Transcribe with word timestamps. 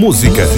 Música, 0.00 0.48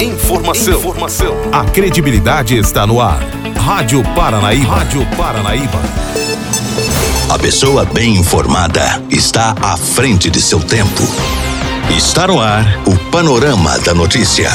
informação, 0.00 0.78
informação. 0.78 1.34
A 1.50 1.64
credibilidade 1.64 2.56
está 2.56 2.86
no 2.86 3.00
ar. 3.00 3.18
Rádio 3.56 4.00
Paranaíba. 4.14 4.76
Rádio 4.76 5.04
Paranaíba. 5.16 5.80
A 7.28 7.36
pessoa 7.36 7.84
bem 7.84 8.14
informada 8.14 9.02
está 9.10 9.56
à 9.60 9.76
frente 9.76 10.30
de 10.30 10.40
seu 10.40 10.60
tempo. 10.60 11.02
Está 11.90 12.28
no 12.28 12.40
ar 12.40 12.64
o 12.86 12.96
Panorama 13.10 13.76
da 13.80 13.92
Notícia. 13.92 14.52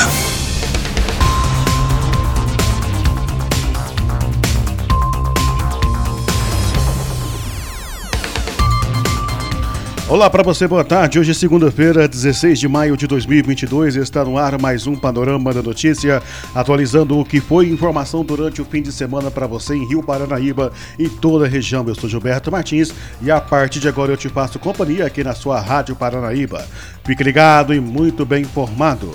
Olá 10.09 10.29
para 10.29 10.41
você, 10.41 10.65
boa 10.65 10.85
tarde. 10.85 11.19
Hoje 11.19 11.31
é 11.31 11.33
segunda-feira, 11.33 12.07
16 12.07 12.57
de 12.57 12.67
maio 12.69 12.95
de 12.95 13.05
2022. 13.05 13.97
Está 13.97 14.23
no 14.23 14.37
ar 14.37 14.57
mais 14.57 14.87
um 14.87 14.95
Panorama 14.95 15.53
da 15.53 15.61
Notícia, 15.61 16.23
atualizando 16.55 17.19
o 17.19 17.25
que 17.25 17.41
foi 17.41 17.67
informação 17.67 18.23
durante 18.23 18.61
o 18.61 18.65
fim 18.65 18.81
de 18.81 18.89
semana 18.89 19.29
para 19.29 19.45
você 19.45 19.75
em 19.75 19.85
Rio 19.85 20.01
Paranaíba 20.01 20.71
e 20.97 21.09
toda 21.09 21.43
a 21.43 21.49
região. 21.49 21.83
Eu 21.85 21.93
sou 21.93 22.09
Gilberto 22.09 22.49
Martins 22.49 22.93
e 23.21 23.29
a 23.29 23.41
partir 23.41 23.81
de 23.81 23.89
agora 23.89 24.13
eu 24.13 24.17
te 24.17 24.29
faço 24.29 24.57
companhia 24.59 25.05
aqui 25.05 25.25
na 25.25 25.35
sua 25.35 25.59
Rádio 25.59 25.93
Paranaíba. 25.93 26.65
Fique 27.03 27.21
ligado 27.21 27.73
e 27.73 27.79
muito 27.81 28.25
bem 28.25 28.43
informado. 28.43 29.11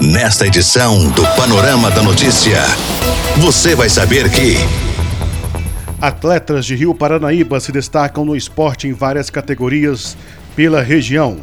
Nesta 0.00 0.46
edição 0.46 1.10
do 1.10 1.22
Panorama 1.36 1.90
da 1.90 2.02
Notícia, 2.02 2.62
você 3.36 3.74
vai 3.74 3.90
saber 3.90 4.30
que. 4.30 4.91
Atletas 6.02 6.66
de 6.66 6.74
Rio 6.74 6.92
Paranaíba 6.92 7.60
se 7.60 7.70
destacam 7.70 8.24
no 8.24 8.34
esporte 8.34 8.88
em 8.88 8.92
várias 8.92 9.30
categorias 9.30 10.16
pela 10.56 10.82
região. 10.82 11.36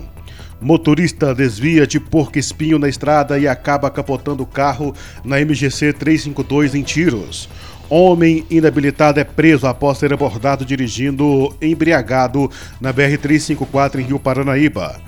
Motorista 0.59 1.33
desvia 1.33 1.87
de 1.87 1.97
porco 1.97 2.37
espinho 2.37 2.77
na 2.77 2.89
estrada 2.89 3.39
e 3.39 3.47
acaba 3.47 3.89
capotando 3.89 4.43
o 4.43 4.45
carro 4.45 4.93
na 5.23 5.39
MGC 5.39 5.93
352 5.93 6.75
em 6.75 6.83
Tiros. 6.83 7.47
Homem 7.89 8.45
inabilitado 8.49 9.17
é 9.21 9.23
preso 9.23 9.65
após 9.65 9.97
ser 9.97 10.11
abordado 10.11 10.65
dirigindo 10.65 11.55
embriagado 11.61 12.51
na 12.81 12.93
BR-354 12.93 13.99
em 13.99 14.03
Rio 14.03 14.19
Paranaíba. 14.19 14.99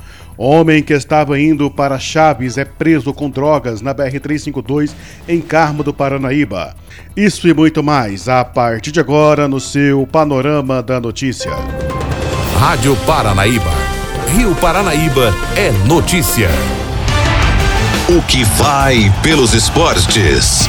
Homem 0.44 0.82
que 0.82 0.92
estava 0.92 1.40
indo 1.40 1.70
para 1.70 2.00
Chaves 2.00 2.58
é 2.58 2.66
preso 2.66 3.14
com 3.14 3.30
drogas 3.30 3.80
na 3.80 3.94
BR-352 3.94 4.90
em 5.28 5.40
Carmo 5.40 5.84
do 5.84 5.94
Paranaíba. 5.94 6.76
Isso 7.16 7.48
e 7.48 7.54
muito 7.54 7.84
mais 7.84 8.28
a 8.28 8.44
partir 8.44 8.92
de 8.92 9.00
agora 9.00 9.48
no 9.48 9.60
seu 9.60 10.08
Panorama 10.08 10.82
da 10.82 11.00
Notícia. 11.00 11.52
Rádio 12.58 12.98
Paranaíba. 13.06 13.70
Rio 14.36 14.56
Paranaíba 14.56 15.32
é 15.56 15.70
notícia. 15.88 16.50
O 18.10 18.20
que 18.24 18.44
vai 18.44 19.14
pelos 19.22 19.54
esportes. 19.54 20.68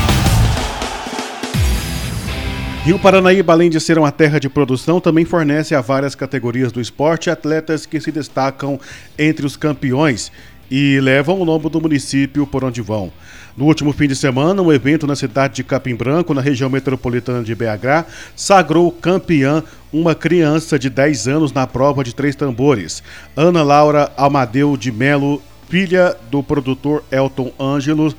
Rio 2.84 2.98
Paranaíba, 2.98 3.52
além 3.52 3.70
de 3.70 3.78
ser 3.78 3.96
uma 3.96 4.10
terra 4.10 4.40
de 4.40 4.48
produção, 4.48 5.00
também 5.00 5.24
fornece 5.24 5.72
a 5.72 5.80
várias 5.80 6.16
categorias 6.16 6.72
do 6.72 6.80
esporte 6.80 7.30
atletas 7.30 7.86
que 7.86 8.00
se 8.00 8.10
destacam 8.10 8.78
entre 9.16 9.46
os 9.46 9.56
campeões 9.56 10.32
e 10.68 10.98
levam 10.98 11.40
o 11.40 11.44
nome 11.44 11.70
do 11.70 11.80
município 11.80 12.44
por 12.44 12.64
onde 12.64 12.82
vão. 12.82 13.12
No 13.56 13.66
último 13.66 13.92
fim 13.92 14.08
de 14.08 14.16
semana, 14.16 14.60
um 14.60 14.72
evento 14.72 15.06
na 15.06 15.14
cidade 15.14 15.54
de 15.54 15.62
Capim 15.62 15.94
Branco, 15.94 16.34
na 16.34 16.40
região 16.40 16.68
metropolitana 16.68 17.44
de 17.44 17.54
BH, 17.54 18.04
sagrou 18.34 18.90
campeã 18.90 19.62
uma 19.92 20.12
criança 20.12 20.76
de 20.76 20.90
10 20.90 21.28
anos 21.28 21.52
na 21.52 21.68
prova 21.68 22.02
de 22.02 22.12
três 22.12 22.34
tambores. 22.34 23.00
Ana 23.36 23.62
Laura 23.62 24.10
Amadeu 24.16 24.76
de 24.76 24.90
Melo, 24.90 25.40
filha 25.68 26.16
do 26.32 26.42
produtor 26.42 27.04
Elton 27.12 27.52
Ângelo, 27.60 28.12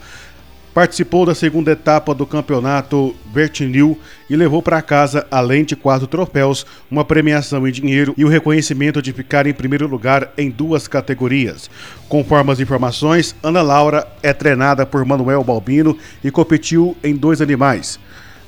participou 0.73 1.25
da 1.25 1.35
segunda 1.35 1.71
etapa 1.71 2.13
do 2.13 2.25
campeonato 2.25 3.15
Bertinil 3.25 3.99
e 4.29 4.35
levou 4.35 4.61
para 4.61 4.81
casa, 4.81 5.27
além 5.29 5.63
de 5.63 5.75
quatro 5.75 6.07
troféus, 6.07 6.65
uma 6.89 7.05
premiação 7.05 7.67
em 7.67 7.71
dinheiro 7.71 8.13
e 8.17 8.25
o 8.25 8.27
reconhecimento 8.27 9.01
de 9.01 9.13
ficar 9.13 9.45
em 9.45 9.53
primeiro 9.53 9.87
lugar 9.87 10.33
em 10.37 10.49
duas 10.49 10.87
categorias. 10.87 11.69
Conforme 12.09 12.51
as 12.51 12.59
informações, 12.59 13.35
Ana 13.43 13.61
Laura 13.61 14.07
é 14.23 14.33
treinada 14.33 14.85
por 14.85 15.05
Manuel 15.05 15.43
Balbino 15.43 15.97
e 16.23 16.31
competiu 16.31 16.97
em 17.03 17.15
dois 17.15 17.41
animais. 17.41 17.99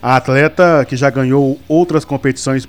A 0.01 0.17
atleta, 0.17 0.85
que 0.87 0.95
já 0.95 1.09
ganhou 1.09 1.59
outras 1.67 2.05
competições 2.05 2.65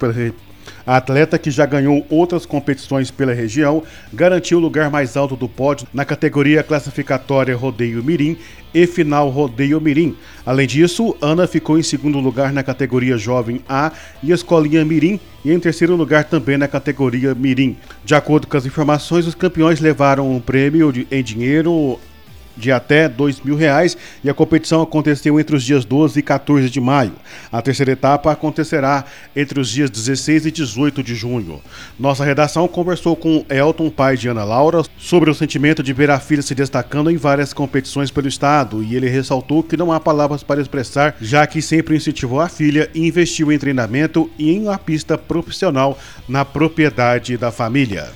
a 0.86 0.96
atleta, 0.96 1.38
que 1.38 1.50
já 1.50 1.66
ganhou 1.66 2.06
outras 2.08 2.46
competições 2.46 3.10
pela 3.10 3.34
região, 3.34 3.82
garantiu 4.12 4.58
o 4.58 4.60
lugar 4.60 4.90
mais 4.90 5.16
alto 5.16 5.34
do 5.34 5.48
pódio 5.48 5.88
na 5.92 6.04
categoria 6.04 6.62
classificatória 6.62 7.56
Rodeio 7.56 8.04
Mirim 8.04 8.36
e 8.72 8.86
Final 8.86 9.28
Rodeio 9.28 9.80
Mirim. 9.80 10.16
Além 10.44 10.66
disso, 10.66 11.16
Ana 11.20 11.46
ficou 11.46 11.78
em 11.78 11.82
segundo 11.82 12.20
lugar 12.20 12.52
na 12.52 12.62
categoria 12.62 13.18
Jovem 13.18 13.60
A 13.68 13.90
e 14.22 14.30
Escolinha 14.30 14.84
Mirim 14.84 15.18
e 15.44 15.52
em 15.52 15.58
terceiro 15.58 15.96
lugar 15.96 16.24
também 16.24 16.56
na 16.56 16.68
categoria 16.68 17.34
Mirim. 17.34 17.76
De 18.04 18.14
acordo 18.14 18.46
com 18.46 18.56
as 18.56 18.66
informações, 18.66 19.26
os 19.26 19.34
campeões 19.34 19.80
levaram 19.80 20.30
um 20.30 20.40
prêmio 20.40 20.92
em 21.10 21.22
dinheiro 21.22 21.98
de 22.56 22.72
até 22.72 23.10
mil 23.44 23.56
reais 23.56 23.96
e 24.24 24.30
a 24.30 24.34
competição 24.34 24.82
aconteceu 24.82 25.38
entre 25.38 25.56
os 25.56 25.62
dias 25.62 25.84
12 25.84 26.18
e 26.18 26.22
14 26.22 26.70
de 26.70 26.80
maio. 26.80 27.12
A 27.52 27.60
terceira 27.60 27.92
etapa 27.92 28.32
acontecerá 28.32 29.04
entre 29.34 29.60
os 29.60 29.68
dias 29.68 29.90
16 29.90 30.46
e 30.46 30.50
18 30.50 31.02
de 31.02 31.14
junho. 31.14 31.60
Nossa 31.98 32.24
redação 32.24 32.66
conversou 32.66 33.14
com 33.16 33.44
Elton, 33.48 33.90
pai 33.90 34.16
de 34.16 34.28
Ana 34.28 34.44
Laura, 34.44 34.82
sobre 34.98 35.30
o 35.30 35.34
sentimento 35.34 35.82
de 35.82 35.92
ver 35.92 36.10
a 36.10 36.18
filha 36.18 36.42
se 36.42 36.54
destacando 36.54 37.10
em 37.10 37.16
várias 37.16 37.52
competições 37.52 38.10
pelo 38.10 38.28
estado 38.28 38.82
e 38.82 38.96
ele 38.96 39.08
ressaltou 39.08 39.62
que 39.62 39.76
não 39.76 39.92
há 39.92 40.00
palavras 40.00 40.42
para 40.42 40.60
expressar, 40.60 41.16
já 41.20 41.46
que 41.46 41.60
sempre 41.60 41.96
incentivou 41.96 42.40
a 42.40 42.48
filha 42.48 42.90
e 42.94 43.06
investiu 43.06 43.52
em 43.52 43.58
treinamento 43.58 44.30
e 44.38 44.52
em 44.52 44.62
uma 44.62 44.78
pista 44.78 45.18
profissional 45.18 45.98
na 46.28 46.44
propriedade 46.44 47.36
da 47.36 47.50
família. 47.50 48.10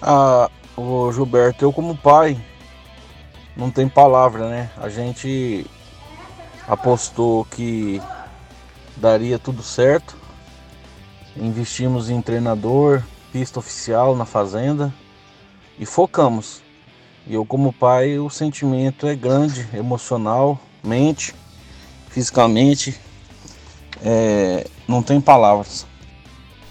Ah, 0.00 0.50
o 0.76 1.10
Gilberto, 1.12 1.64
eu 1.64 1.72
como 1.72 1.96
pai 1.96 2.36
não 3.56 3.70
tem 3.70 3.88
palavra, 3.88 4.48
né? 4.48 4.70
A 4.76 4.88
gente 4.88 5.66
apostou 6.66 7.44
que 7.44 8.00
daria 8.96 9.38
tudo 9.38 9.62
certo. 9.62 10.16
Investimos 11.36 12.10
em 12.10 12.20
treinador, 12.20 13.02
pista 13.32 13.58
oficial 13.58 14.16
na 14.16 14.24
fazenda 14.24 14.92
e 15.78 15.86
focamos. 15.86 16.62
E 17.26 17.34
eu 17.34 17.44
como 17.44 17.72
pai, 17.72 18.18
o 18.18 18.28
sentimento 18.28 19.06
é 19.06 19.14
grande, 19.14 19.66
emocional, 19.72 20.58
mente, 20.82 21.34
fisicamente, 22.08 22.98
é, 24.02 24.66
não 24.86 25.02
tem 25.02 25.20
palavras. 25.20 25.86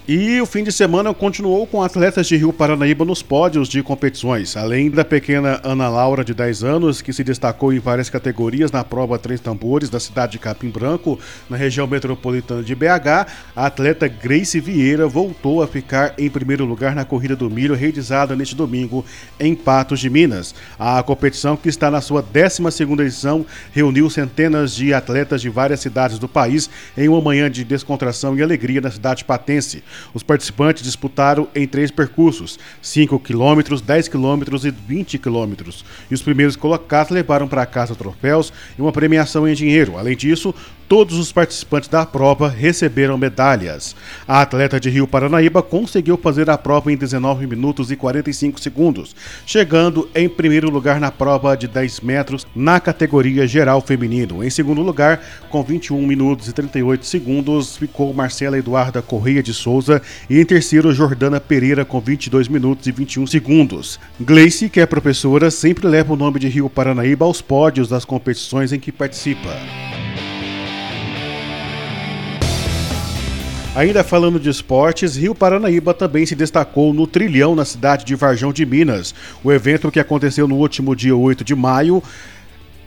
E 0.06 0.38
o 0.38 0.44
fim 0.44 0.62
de 0.62 0.70
semana 0.70 1.14
continuou 1.14 1.66
com 1.66 1.82
atletas 1.82 2.26
de 2.26 2.36
Rio 2.36 2.52
Paranaíba 2.52 3.06
nos 3.06 3.22
pódios 3.22 3.70
de 3.70 3.82
competições. 3.82 4.54
Além 4.54 4.90
da 4.90 5.02
pequena 5.02 5.58
Ana 5.64 5.88
Laura, 5.88 6.22
de 6.22 6.34
10 6.34 6.62
anos, 6.62 7.00
que 7.00 7.10
se 7.10 7.24
destacou 7.24 7.72
em 7.72 7.78
várias 7.78 8.10
categorias 8.10 8.70
na 8.70 8.84
prova 8.84 9.18
Três 9.18 9.40
Tambores 9.40 9.88
da 9.88 9.98
cidade 9.98 10.32
de 10.32 10.38
Capim 10.38 10.68
Branco, 10.68 11.18
na 11.48 11.56
região 11.56 11.86
metropolitana 11.86 12.62
de 12.62 12.74
BH, 12.74 13.26
a 13.56 13.64
atleta 13.64 14.06
Grace 14.06 14.60
Vieira 14.60 15.08
voltou 15.08 15.62
a 15.62 15.66
ficar 15.66 16.12
em 16.18 16.28
primeiro 16.28 16.66
lugar 16.66 16.94
na 16.94 17.06
corrida 17.06 17.34
do 17.34 17.48
milho 17.48 17.74
realizada 17.74 18.36
neste 18.36 18.54
domingo 18.54 19.02
em 19.40 19.54
Patos 19.54 20.00
de 20.00 20.10
Minas. 20.10 20.54
A 20.78 21.02
competição, 21.02 21.56
que 21.56 21.70
está 21.70 21.90
na 21.90 22.02
sua 22.02 22.20
12 22.20 22.82
edição, 23.00 23.46
reuniu 23.72 24.10
centenas 24.10 24.74
de 24.74 24.92
atletas 24.92 25.40
de 25.40 25.48
várias 25.48 25.80
cidades 25.80 26.18
do 26.18 26.28
país 26.28 26.68
em 26.94 27.08
uma 27.08 27.22
manhã 27.22 27.50
de 27.50 27.64
descontração 27.64 28.36
e 28.36 28.42
alegria 28.42 28.82
na 28.82 28.90
cidade 28.90 29.24
patense. 29.24 29.82
Os 30.12 30.22
participantes 30.22 30.82
disputaram 30.82 31.48
em 31.54 31.66
três 31.66 31.90
percursos: 31.90 32.58
5 32.80 33.18
km, 33.20 33.80
10 33.84 34.08
km 34.08 34.42
e 34.64 34.70
20 34.70 35.18
km. 35.18 35.54
E 36.10 36.14
os 36.14 36.22
primeiros 36.22 36.56
colocados 36.56 37.10
levaram 37.10 37.48
para 37.48 37.66
casa 37.66 37.94
troféus 37.94 38.52
e 38.78 38.82
uma 38.82 38.92
premiação 38.92 39.48
em 39.48 39.54
dinheiro. 39.54 39.98
Além 39.98 40.16
disso, 40.16 40.54
todos 40.88 41.18
os 41.18 41.32
participantes 41.32 41.88
da 41.88 42.04
prova 42.06 42.48
receberam 42.48 43.18
medalhas. 43.18 43.94
A 44.26 44.40
atleta 44.40 44.78
de 44.78 44.90
Rio 44.90 45.06
Paranaíba 45.06 45.62
conseguiu 45.62 46.16
fazer 46.16 46.48
a 46.50 46.58
prova 46.58 46.92
em 46.92 46.96
19 46.96 47.46
minutos 47.46 47.90
e 47.90 47.96
45 47.96 48.60
segundos, 48.60 49.14
chegando 49.46 50.08
em 50.14 50.28
primeiro 50.28 50.70
lugar 50.70 51.00
na 51.00 51.10
prova 51.10 51.56
de 51.56 51.66
10 51.66 52.00
metros 52.00 52.46
na 52.54 52.80
categoria 52.80 53.46
geral 53.46 53.80
feminino. 53.80 54.44
Em 54.44 54.50
segundo 54.50 54.82
lugar, 54.82 55.20
com 55.50 55.62
21 55.62 56.06
minutos 56.06 56.48
e 56.48 56.52
38 56.52 57.06
segundos, 57.06 57.76
ficou 57.76 58.12
Marcela 58.12 58.58
Eduarda 58.58 59.02
Correia 59.02 59.42
de 59.42 59.52
Souza 59.52 60.00
e 60.28 60.40
em 60.40 60.44
terceiro, 60.44 60.92
Jordana 60.92 61.40
Pereira 61.40 61.84
com 61.84 62.00
22 62.00 62.48
minutos 62.48 62.86
e 62.86 62.92
21 62.92 63.26
segundos. 63.26 63.98
Gleice, 64.20 64.68
que 64.68 64.80
é 64.80 64.86
professora, 64.86 65.50
sempre 65.50 65.86
leva 65.86 66.12
o 66.12 66.16
nome 66.16 66.38
de 66.38 66.48
Rio 66.48 66.68
Paranaíba 66.68 67.24
aos 67.24 67.40
pódios 67.40 67.88
das 67.88 68.04
competições 68.04 68.72
em 68.72 68.78
que 68.78 68.92
participa. 68.92 69.50
Ainda 73.76 74.04
falando 74.04 74.38
de 74.38 74.48
esportes, 74.48 75.16
Rio 75.16 75.34
Paranaíba 75.34 75.92
também 75.92 76.24
se 76.24 76.36
destacou 76.36 76.94
no 76.94 77.08
trilhão 77.08 77.56
na 77.56 77.64
cidade 77.64 78.04
de 78.04 78.14
Varjão 78.14 78.52
de 78.52 78.64
Minas. 78.64 79.12
O 79.42 79.50
evento 79.50 79.90
que 79.90 79.98
aconteceu 79.98 80.46
no 80.46 80.54
último 80.54 80.94
dia 80.94 81.16
8 81.16 81.42
de 81.42 81.56
maio 81.56 82.00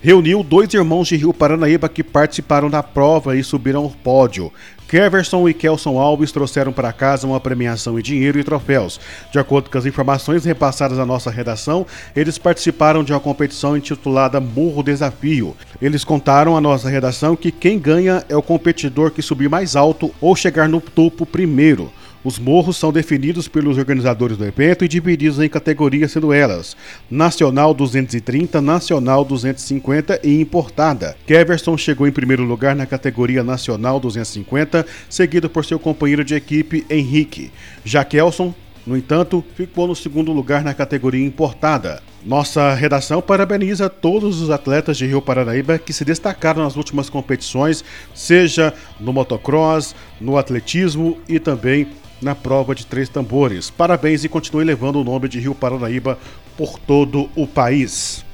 reuniu 0.07 0.42
dois 0.42 0.74
irmãos 0.74 1.09
de 1.09 1.18
Rio 1.18 1.33
Paranaíba 1.33 1.89
que 1.89 2.01
participaram 2.01 2.69
da 2.69 2.81
prova 2.81 3.36
e 3.36 3.44
subiram 3.44 3.83
ao 3.83 3.89
pódio. 3.89 4.54
Keverson 4.88 5.50
e 5.50 5.54
Kelson 5.54 6.00
Alves 6.00 6.31
trouxeram 6.31 6.71
para 6.71 6.94
casa 6.94 7.27
uma 7.27 7.42
premiação 7.42 8.00
em 8.00 8.01
dinheiro 8.01 8.39
e 8.39 8.44
troféus. 8.45 9.01
De 9.33 9.38
acordo 9.38 9.69
com 9.69 9.77
as 9.77 9.86
informações 9.86 10.45
repassadas 10.45 10.98
à 10.98 11.06
nossa 11.06 11.30
redação, 11.30 11.86
eles 12.15 12.38
participaram 12.38 13.04
de 13.04 13.12
uma 13.12 13.19
competição 13.19 13.75
intitulada 13.75 14.39
Morro 14.39 14.81
Desafio. 14.81 15.54
Eles 15.81 16.06
contaram 16.06 16.56
à 16.56 16.62
nossa 16.62 16.88
redação 16.88 17.36
que 17.36 17.51
quem 17.51 17.77
ganha 17.77 18.24
é 18.30 18.38
o 18.38 18.42
competidor 18.42 19.12
que 19.12 19.21
subir 19.21 19.50
mais 19.50 19.75
alto 19.75 20.09
ou 20.21 20.38
chegar 20.38 20.69
no 20.69 20.80
topo 20.80 21.25
primeiro. 21.25 21.92
Os 22.27 22.38
morros 22.38 22.75
são 22.75 22.91
definidos 22.91 23.47
pelos 23.47 23.77
organizadores 23.77 24.35
do 24.35 24.44
evento 24.44 24.83
e 24.83 24.88
divididos 24.89 25.39
em 25.39 25.47
categorias, 25.47 26.12
sendo 26.12 26.33
elas 26.33 26.75
Nacional 27.09 27.74
230, 27.74 28.59
Nacional 28.59 29.24
250 29.24 30.19
e 30.21 30.41
Importada. 30.41 31.15
Keverson 31.25 31.77
chegou 31.77 32.06
em 32.06 32.12
primeiro 32.12 32.44
lugar 32.44 32.75
na 32.75 32.85
categoria 32.85 33.45
Nacional 33.45 33.97
250, 33.97 34.85
seguido 35.09 35.50
por 35.50 35.63
seu 35.63 35.79
companheiro 35.79 36.25
de 36.25 36.35
equipe 36.35 36.85
Henrique. 36.89 37.50
Já 37.85 38.03
Kelson 38.03 38.53
no 38.85 38.95
entanto, 38.95 39.44
ficou 39.56 39.85
no 39.85 39.95
segundo 39.95 40.31
lugar 40.31 40.63
na 40.63 40.73
categoria 40.73 41.25
importada. 41.25 42.01
Nossa 42.25 42.73
redação 42.73 43.21
parabeniza 43.21 43.89
todos 43.89 44.41
os 44.41 44.50
atletas 44.50 44.97
de 44.97 45.06
Rio 45.06 45.21
Paranaíba 45.21 45.77
que 45.77 45.91
se 45.91 46.06
destacaram 46.06 46.63
nas 46.63 46.77
últimas 46.77 47.09
competições, 47.09 47.83
seja 48.15 48.73
no 48.97 49.12
motocross, 49.12 49.94
no 50.21 50.38
atletismo 50.38 51.18
e 51.27 51.38
também 51.38 51.89
na 52.22 52.36
prova 52.36 52.74
de 52.74 52.86
três 52.86 53.10
tambores. 53.10 53.69
Parabéns 53.69 54.24
e 54.24 54.30
continue 54.30 54.64
levando 54.64 54.98
o 54.98 55.04
nome 55.04 55.28
de 55.28 55.40
Rio 55.40 55.56
Paranaíba 55.56 56.18
por 56.58 56.80
todo 56.80 57.30
o 57.36 57.46
país. 57.46 58.25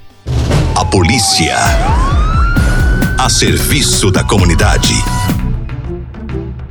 A 0.75 0.85
polícia 0.85 1.55
a 3.23 3.29
serviço 3.29 4.11
da 4.11 4.23
comunidade. 4.23 4.93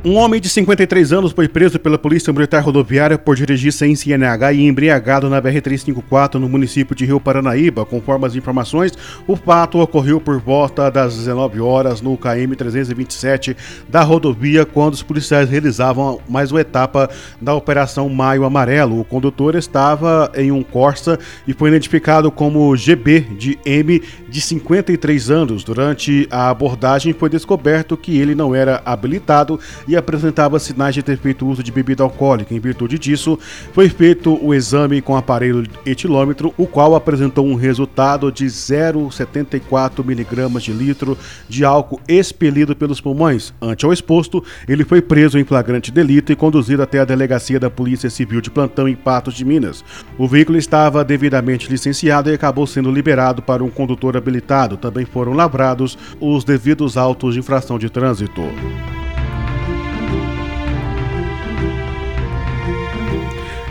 Um 0.05 0.17
homem 0.17 0.41
de 0.41 0.49
53 0.49 1.13
anos 1.13 1.31
foi 1.31 1.47
preso 1.47 1.79
pela 1.79 1.97
Polícia 1.97 2.33
Militar 2.33 2.61
Rodoviária 2.61 3.17
por 3.17 3.37
dirigir 3.37 3.71
sem 3.71 3.95
CNH 3.95 4.51
e 4.51 4.67
embriagado 4.67 5.29
na 5.29 5.41
BR-354 5.41 6.33
no 6.33 6.49
município 6.49 6.93
de 6.93 7.05
Rio 7.05 7.21
Paranaíba. 7.21 7.85
Conforme 7.85 8.27
as 8.27 8.35
informações, 8.35 8.91
o 9.25 9.37
fato 9.37 9.79
ocorreu 9.79 10.19
por 10.19 10.41
volta 10.41 10.91
das 10.91 11.15
19 11.15 11.61
horas 11.61 12.01
no 12.01 12.17
KM-327 12.17 13.55
da 13.87 14.01
rodovia, 14.03 14.65
quando 14.65 14.95
os 14.95 15.01
policiais 15.01 15.49
realizavam 15.49 16.19
mais 16.27 16.51
uma 16.51 16.59
etapa 16.59 17.09
da 17.39 17.53
Operação 17.53 18.09
Maio 18.09 18.43
Amarelo. 18.43 18.99
O 18.99 19.05
condutor 19.05 19.55
estava 19.55 20.29
em 20.35 20.51
um 20.51 20.63
Corsa 20.63 21.17
e 21.47 21.53
foi 21.53 21.69
identificado 21.69 22.29
como 22.29 22.75
GB 22.75 23.21
de 23.37 23.57
M, 23.65 24.01
de 24.27 24.41
53 24.41 25.31
anos. 25.31 25.63
Durante 25.63 26.27
a 26.29 26.49
abordagem, 26.49 27.13
foi 27.13 27.29
descoberto 27.29 27.95
que 27.95 28.17
ele 28.17 28.35
não 28.35 28.53
era 28.53 28.81
habilitado 28.83 29.57
e 29.92 29.92
apresentava 29.95 30.59
sinais 30.59 30.95
de 30.95 31.03
ter 31.03 31.17
feito 31.17 31.47
uso 31.47 31.63
de 31.63 31.71
bebida 31.71 32.03
alcoólica. 32.03 32.53
Em 32.53 32.59
virtude 32.59 32.97
disso, 32.99 33.37
foi 33.71 33.89
feito 33.89 34.37
o 34.43 34.53
exame 34.53 35.01
com 35.01 35.15
aparelho 35.15 35.65
etilômetro, 35.85 36.53
o 36.57 36.65
qual 36.65 36.95
apresentou 36.95 37.45
um 37.45 37.55
resultado 37.55 38.31
de 38.31 38.45
0,74 38.45 40.03
miligramas 40.03 40.63
de 40.63 40.71
litro 40.71 41.17
de 41.47 41.65
álcool 41.65 42.01
expelido 42.07 42.75
pelos 42.75 43.01
pulmões. 43.01 43.53
Ante 43.61 43.85
ao 43.85 43.93
exposto, 43.93 44.43
ele 44.67 44.83
foi 44.83 45.01
preso 45.01 45.37
em 45.37 45.43
flagrante 45.43 45.91
delito 45.91 46.31
e 46.31 46.35
conduzido 46.35 46.81
até 46.81 46.99
a 46.99 47.05
delegacia 47.05 47.59
da 47.59 47.69
Polícia 47.69 48.09
Civil 48.09 48.41
de 48.41 48.49
Plantão 48.49 48.87
em 48.87 48.95
Patos 48.95 49.33
de 49.33 49.45
Minas. 49.45 49.83
O 50.17 50.27
veículo 50.27 50.57
estava 50.57 51.03
devidamente 51.03 51.69
licenciado 51.69 52.29
e 52.29 52.33
acabou 52.33 52.65
sendo 52.67 52.91
liberado 52.91 53.41
para 53.41 53.63
um 53.63 53.69
condutor 53.69 54.17
habilitado. 54.17 54.77
Também 54.77 55.05
foram 55.05 55.33
lavrados 55.33 55.97
os 56.19 56.43
devidos 56.43 56.97
autos 56.97 57.33
de 57.33 57.39
infração 57.39 57.77
de 57.77 57.89
trânsito. 57.89 58.41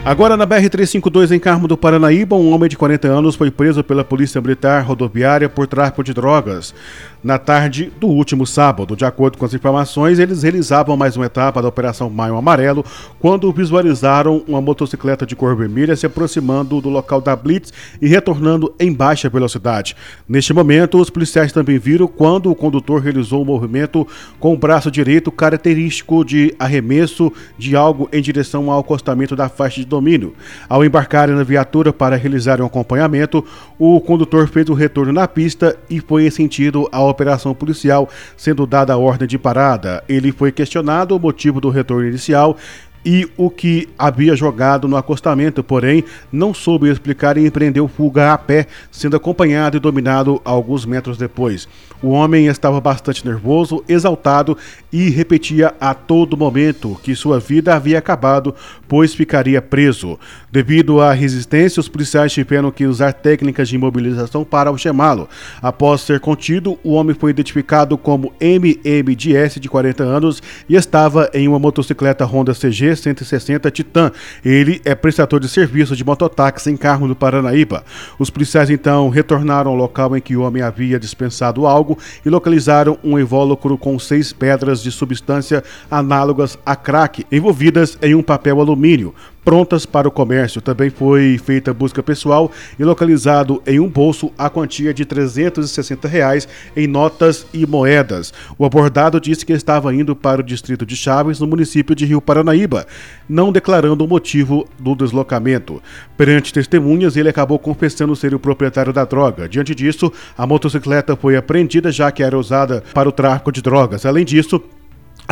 Agora 0.04 0.36
na 0.36 0.44
BR-352 0.44 1.30
em 1.30 1.38
Carmo 1.38 1.68
do 1.68 1.76
Paranaíba, 1.76 2.34
um 2.34 2.52
homem 2.52 2.68
de 2.68 2.76
40 2.76 3.06
anos 3.06 3.36
foi 3.36 3.52
preso 3.52 3.84
pela 3.84 4.02
Polícia 4.02 4.40
Militar 4.40 4.82
Rodoviária 4.82 5.48
por 5.48 5.68
tráfico 5.68 6.02
de 6.02 6.12
drogas 6.12 6.74
na 7.22 7.38
tarde 7.38 7.92
do 8.00 8.08
último 8.08 8.46
sábado. 8.46 8.96
De 8.96 9.04
acordo 9.04 9.38
com 9.38 9.44
as 9.44 9.54
informações, 9.54 10.18
eles 10.18 10.42
realizavam 10.42 10.96
mais 10.96 11.16
uma 11.16 11.26
etapa 11.26 11.62
da 11.62 11.68
Operação 11.68 12.10
Maio 12.10 12.36
Amarelo 12.36 12.84
quando 13.20 13.52
visualizaram 13.52 14.42
uma 14.48 14.60
motocicleta 14.60 15.24
de 15.24 15.36
cor 15.36 15.54
vermelha 15.56 15.94
se 15.94 16.06
aproximando 16.06 16.80
do 16.80 16.88
local 16.88 17.20
da 17.20 17.36
Blitz 17.36 17.72
e 18.00 18.08
retornando 18.08 18.74
em 18.78 18.92
baixa 18.92 19.28
velocidade. 19.28 19.94
Neste 20.28 20.52
momento, 20.52 20.98
os 20.98 21.10
policiais 21.10 21.52
também 21.52 21.78
viram 21.78 22.08
quando 22.08 22.50
o 22.50 22.54
condutor 22.54 23.00
realizou 23.00 23.42
um 23.42 23.46
movimento 23.46 24.06
com 24.40 24.52
o 24.52 24.58
braço 24.58 24.90
direito 24.90 25.30
característico 25.30 26.24
de 26.24 26.54
arremesso 26.58 27.32
de 27.56 27.76
algo 27.76 28.08
em 28.12 28.20
direção 28.20 28.70
ao 28.70 28.80
acostamento 28.80 29.36
da 29.36 29.48
faixa 29.48 29.80
de 29.80 29.86
domínio. 29.86 30.34
Ao 30.68 30.84
embarcarem 30.84 31.34
na 31.34 31.44
viatura 31.44 31.92
para 31.92 32.16
realizar 32.16 32.60
um 32.60 32.66
acompanhamento, 32.66 33.44
o 33.78 34.00
condutor 34.00 34.48
fez 34.48 34.68
o 34.68 34.74
retorno 34.74 35.12
na 35.12 35.28
pista 35.28 35.76
e 35.88 36.00
foi 36.00 36.26
em 36.26 36.30
sentido 36.30 36.88
à 36.90 37.11
operação 37.12 37.54
policial, 37.54 38.08
sendo 38.36 38.66
dada 38.66 38.92
a 38.92 38.98
ordem 38.98 39.28
de 39.28 39.38
parada. 39.38 40.02
Ele 40.08 40.32
foi 40.32 40.50
questionado 40.50 41.16
o 41.16 41.20
motivo 41.20 41.60
do 41.60 41.70
retorno 41.70 42.08
inicial 42.08 42.56
e 43.04 43.28
o 43.36 43.50
que 43.50 43.88
havia 43.98 44.36
jogado 44.36 44.86
no 44.86 44.96
acostamento, 44.96 45.62
porém 45.62 46.04
não 46.30 46.54
soube 46.54 46.88
explicar 46.88 47.36
e 47.36 47.46
empreendeu 47.46 47.88
fuga 47.88 48.32
a 48.32 48.38
pé, 48.38 48.66
sendo 48.90 49.16
acompanhado 49.16 49.76
e 49.76 49.80
dominado 49.80 50.40
alguns 50.44 50.84
metros 50.84 51.18
depois. 51.18 51.68
O 52.02 52.08
homem 52.08 52.46
estava 52.46 52.80
bastante 52.80 53.24
nervoso, 53.24 53.84
exaltado 53.88 54.58
e 54.92 55.08
repetia 55.08 55.72
a 55.80 55.94
todo 55.94 56.36
momento 56.36 56.98
que 57.00 57.14
sua 57.14 57.38
vida 57.38 57.76
havia 57.76 57.96
acabado, 57.96 58.52
pois 58.88 59.14
ficaria 59.14 59.62
preso. 59.62 60.18
Devido 60.50 61.00
à 61.00 61.12
resistência, 61.12 61.78
os 61.78 61.88
policiais 61.88 62.32
tiveram 62.32 62.72
que 62.72 62.86
usar 62.86 63.12
técnicas 63.12 63.68
de 63.68 63.76
imobilização 63.76 64.44
para 64.44 64.68
algemá-lo. 64.68 65.28
Após 65.62 66.00
ser 66.00 66.18
contido, 66.18 66.76
o 66.82 66.94
homem 66.94 67.14
foi 67.14 67.30
identificado 67.30 67.96
como 67.96 68.32
MMDS 68.40 69.60
de 69.60 69.68
40 69.68 70.02
anos 70.02 70.42
e 70.68 70.74
estava 70.74 71.30
em 71.32 71.46
uma 71.46 71.60
motocicleta 71.60 72.24
Honda 72.26 72.52
CG 72.52 72.96
160 72.96 73.70
Titan. 73.70 74.10
Ele 74.44 74.82
é 74.84 74.96
prestador 74.96 75.38
de 75.38 75.48
serviço 75.48 75.94
de 75.94 76.04
mototáxi 76.04 76.68
em 76.68 76.76
Carmo 76.76 77.06
do 77.06 77.14
Paranaíba. 77.14 77.84
Os 78.18 78.28
policiais 78.28 78.70
então 78.70 79.08
retornaram 79.08 79.70
ao 79.70 79.76
local 79.76 80.16
em 80.16 80.20
que 80.20 80.36
o 80.36 80.42
homem 80.42 80.62
havia 80.62 80.98
dispensado 80.98 81.64
algo 81.64 81.91
e 82.24 82.28
localizaram 82.28 82.98
um 83.02 83.18
invólucro 83.18 83.76
com 83.78 83.98
seis 83.98 84.32
pedras 84.32 84.82
de 84.82 84.90
substância 84.90 85.62
análogas 85.90 86.58
a 86.64 86.76
crack 86.76 87.24
envolvidas 87.30 87.98
em 88.02 88.14
um 88.14 88.22
papel 88.22 88.60
alumínio 88.60 89.14
prontas 89.44 89.84
para 89.86 90.08
o 90.08 90.10
comércio. 90.10 90.60
Também 90.60 90.90
foi 90.90 91.38
feita 91.38 91.72
busca 91.72 92.02
pessoal 92.02 92.50
e 92.78 92.84
localizado 92.84 93.62
em 93.66 93.80
um 93.80 93.88
bolso 93.88 94.32
a 94.38 94.48
quantia 94.48 94.94
de 94.94 95.04
360 95.04 96.08
reais 96.08 96.48
em 96.76 96.86
notas 96.86 97.46
e 97.52 97.66
moedas. 97.66 98.32
O 98.58 98.64
abordado 98.64 99.20
disse 99.20 99.44
que 99.44 99.52
estava 99.52 99.94
indo 99.94 100.14
para 100.14 100.40
o 100.40 100.44
distrito 100.44 100.86
de 100.86 100.96
Chaves, 100.96 101.40
no 101.40 101.46
município 101.46 101.94
de 101.94 102.06
Rio 102.06 102.20
Paranaíba, 102.20 102.86
não 103.28 103.52
declarando 103.52 104.04
o 104.04 104.08
motivo 104.08 104.68
do 104.78 104.94
deslocamento. 104.94 105.82
Perante 106.16 106.52
testemunhas, 106.52 107.16
ele 107.16 107.28
acabou 107.28 107.58
confessando 107.58 108.16
ser 108.16 108.34
o 108.34 108.38
proprietário 108.38 108.92
da 108.92 109.04
droga. 109.04 109.48
Diante 109.48 109.74
disso, 109.74 110.12
a 110.36 110.46
motocicleta 110.46 111.16
foi 111.16 111.36
apreendida 111.36 111.90
já 111.90 112.10
que 112.10 112.22
era 112.22 112.38
usada 112.38 112.82
para 112.94 113.08
o 113.08 113.12
tráfico 113.12 113.50
de 113.50 113.62
drogas. 113.62 114.06
Além 114.06 114.24
disso, 114.24 114.62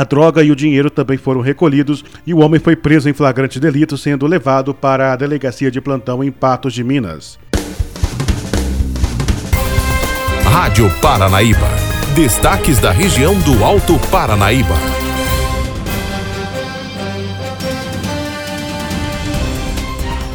a 0.01 0.05
droga 0.05 0.43
e 0.43 0.51
o 0.51 0.57
dinheiro 0.57 0.89
também 0.89 1.19
foram 1.19 1.43
recolhidos 1.43 2.03
e 2.27 2.33
o 2.33 2.39
homem 2.39 2.59
foi 2.59 2.75
preso 2.75 3.11
em 3.11 3.13
flagrante 3.13 3.61
delito, 3.61 3.99
sendo 3.99 4.27
levado 4.27 4.73
para 4.73 5.13
a 5.13 5.17
delegacia 5.17 5.71
de 5.71 5.79
plantão 5.79 6.25
em 6.25 6.31
Patos 6.31 6.73
de 6.73 6.83
Minas. 6.83 7.39
Rádio 10.43 10.91
Paranaíba. 11.03 11.69
Destaques 12.15 12.79
da 12.79 12.91
região 12.91 13.39
do 13.41 13.63
Alto 13.63 13.99
Paranaíba. 14.11 15.00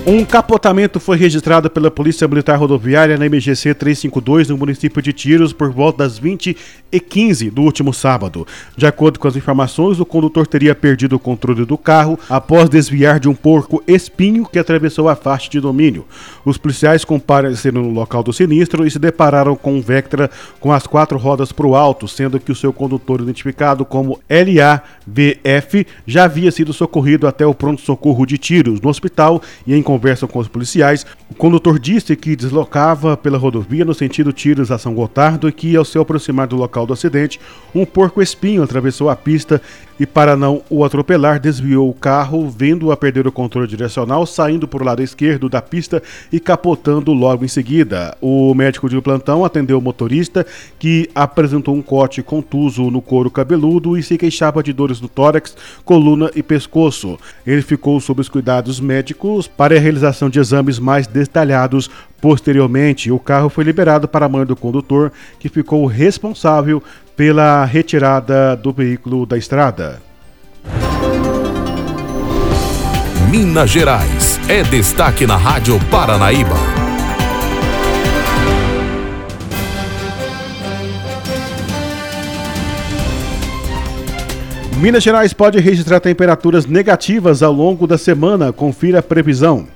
Um 0.07 0.23
capotamento 0.23 0.99
foi 0.99 1.17
registrado 1.17 1.67
pela 1.67 1.89
Polícia 1.89 2.27
Militar 2.27 2.59
Rodoviária 2.59 3.17
na 3.17 3.25
MGC 3.25 3.73
352 3.73 4.49
no 4.49 4.57
município 4.57 5.01
de 5.01 5.11
Tiros 5.11 5.51
por 5.51 5.71
volta 5.71 6.03
das 6.03 6.19
20 6.19 6.55
e 6.91 6.99
15 6.99 7.49
do 7.49 7.63
último 7.63 7.91
sábado. 7.91 8.45
De 8.77 8.85
acordo 8.85 9.19
com 9.19 9.27
as 9.27 9.35
informações, 9.35 9.99
o 9.99 10.05
condutor 10.05 10.45
teria 10.45 10.75
perdido 10.75 11.15
o 11.15 11.19
controle 11.19 11.65
do 11.65 11.75
carro 11.75 12.19
após 12.29 12.69
desviar 12.69 13.19
de 13.19 13.27
um 13.27 13.33
porco 13.33 13.83
espinho 13.87 14.45
que 14.45 14.59
atravessou 14.59 15.09
a 15.09 15.15
faixa 15.15 15.49
de 15.49 15.59
domínio. 15.59 16.05
Os 16.45 16.55
policiais 16.55 17.03
compareceram 17.03 17.81
no 17.81 17.89
local 17.89 18.21
do 18.21 18.31
sinistro 18.31 18.85
e 18.85 18.91
se 18.91 18.99
depararam 18.99 19.55
com 19.55 19.73
um 19.73 19.81
Vectra 19.81 20.29
com 20.59 20.71
as 20.71 20.85
quatro 20.85 21.17
rodas 21.17 21.51
para 21.51 21.65
o 21.65 21.75
alto, 21.75 22.07
sendo 22.07 22.39
que 22.39 22.51
o 22.51 22.55
seu 22.55 22.71
condutor, 22.71 23.21
identificado 23.21 23.83
como 23.83 24.19
LAVF, 24.29 25.87
já 26.05 26.25
havia 26.25 26.51
sido 26.51 26.73
socorrido 26.73 27.27
até 27.27 27.43
o 27.43 27.55
pronto-socorro 27.55 28.23
de 28.27 28.37
Tiros, 28.37 28.79
no 28.79 28.89
hospital 28.89 29.41
e 29.65 29.73
em 29.73 29.81
conversa 29.95 30.27
com 30.27 30.39
os 30.39 30.47
policiais, 30.49 31.05
o 31.29 31.33
condutor 31.33 31.79
disse 31.79 32.17
que 32.17 32.35
deslocava 32.35 33.15
pela 33.15 33.37
rodovia 33.37 33.85
no 33.85 33.93
sentido 33.93 34.33
Tiros 34.33 34.69
a 34.69 34.77
São 34.77 34.93
Gotardo 34.93 35.47
e 35.47 35.53
que, 35.53 35.73
ao 35.73 35.85
se 35.85 35.97
aproximar 35.97 36.47
do 36.47 36.57
local 36.57 36.85
do 36.85 36.91
acidente, 36.91 37.39
um 37.73 37.85
porco-espinho 37.85 38.61
atravessou 38.61 39.09
a 39.09 39.15
pista 39.15 39.61
e, 39.97 40.05
para 40.05 40.35
não 40.35 40.61
o 40.69 40.83
atropelar, 40.83 41.39
desviou 41.39 41.89
o 41.89 41.93
carro, 41.93 42.49
vendo 42.49 42.91
a 42.91 42.97
perder 42.97 43.25
o 43.25 43.31
controle 43.31 43.67
direcional, 43.67 44.25
saindo 44.25 44.67
por 44.67 44.83
lado 44.83 45.01
esquerdo 45.01 45.47
da 45.47 45.61
pista 45.61 46.03
e 46.31 46.39
capotando 46.39 47.13
logo 47.13 47.45
em 47.45 47.47
seguida. 47.47 48.15
O 48.19 48.53
médico 48.53 48.89
de 48.89 48.99
plantão 48.99 49.45
atendeu 49.45 49.77
o 49.77 49.81
motorista, 49.81 50.45
que 50.77 51.09
apresentou 51.15 51.73
um 51.73 51.81
corte 51.81 52.21
contuso 52.21 52.91
no 52.91 53.01
couro 53.01 53.31
cabeludo 53.31 53.97
e 53.97 54.03
se 54.03 54.17
queixava 54.17 54.61
de 54.61 54.73
dores 54.73 54.99
no 54.99 55.07
tórax, 55.07 55.55
coluna 55.85 56.29
e 56.35 56.43
pescoço. 56.43 57.17
Ele 57.47 57.61
ficou 57.61 57.99
sob 58.01 58.19
os 58.19 58.27
cuidados 58.27 58.79
médicos 58.79 59.47
para 59.47 59.75
realização 59.85 60.29
de 60.29 60.39
exames 60.39 60.77
mais 60.79 61.07
detalhados 61.07 61.89
Posteriormente, 62.25 63.11
o 63.11 63.19
carro 63.19 63.49
foi 63.49 63.63
liberado 63.63 64.07
para 64.07 64.25
a 64.25 64.29
mãe 64.29 64.43
do 64.47 64.55
condutor, 64.55 65.11
que 65.39 65.47
ficou 65.47 65.85
responsável 65.85 66.81
pela 67.15 67.63
retirada 67.65 68.55
do 68.55 68.73
veículo 68.73 69.27
da 69.27 69.37
estrada. 69.37 70.01
Minas 73.29 73.69
Gerais 73.69 74.39
é 74.49 74.63
destaque 74.63 75.27
na 75.27 75.37
Rádio 75.37 75.79
Paranaíba. 75.91 76.84
Minas 84.77 85.03
Gerais 85.03 85.31
pode 85.31 85.57
registrar 85.59 86.01
temperaturas 86.01 86.65
negativas 86.65 87.41
ao 87.41 87.53
longo 87.53 87.87
da 87.87 87.97
semana. 87.97 88.51
Confira 88.51 88.99
a 88.99 89.03
previsão 89.03 89.67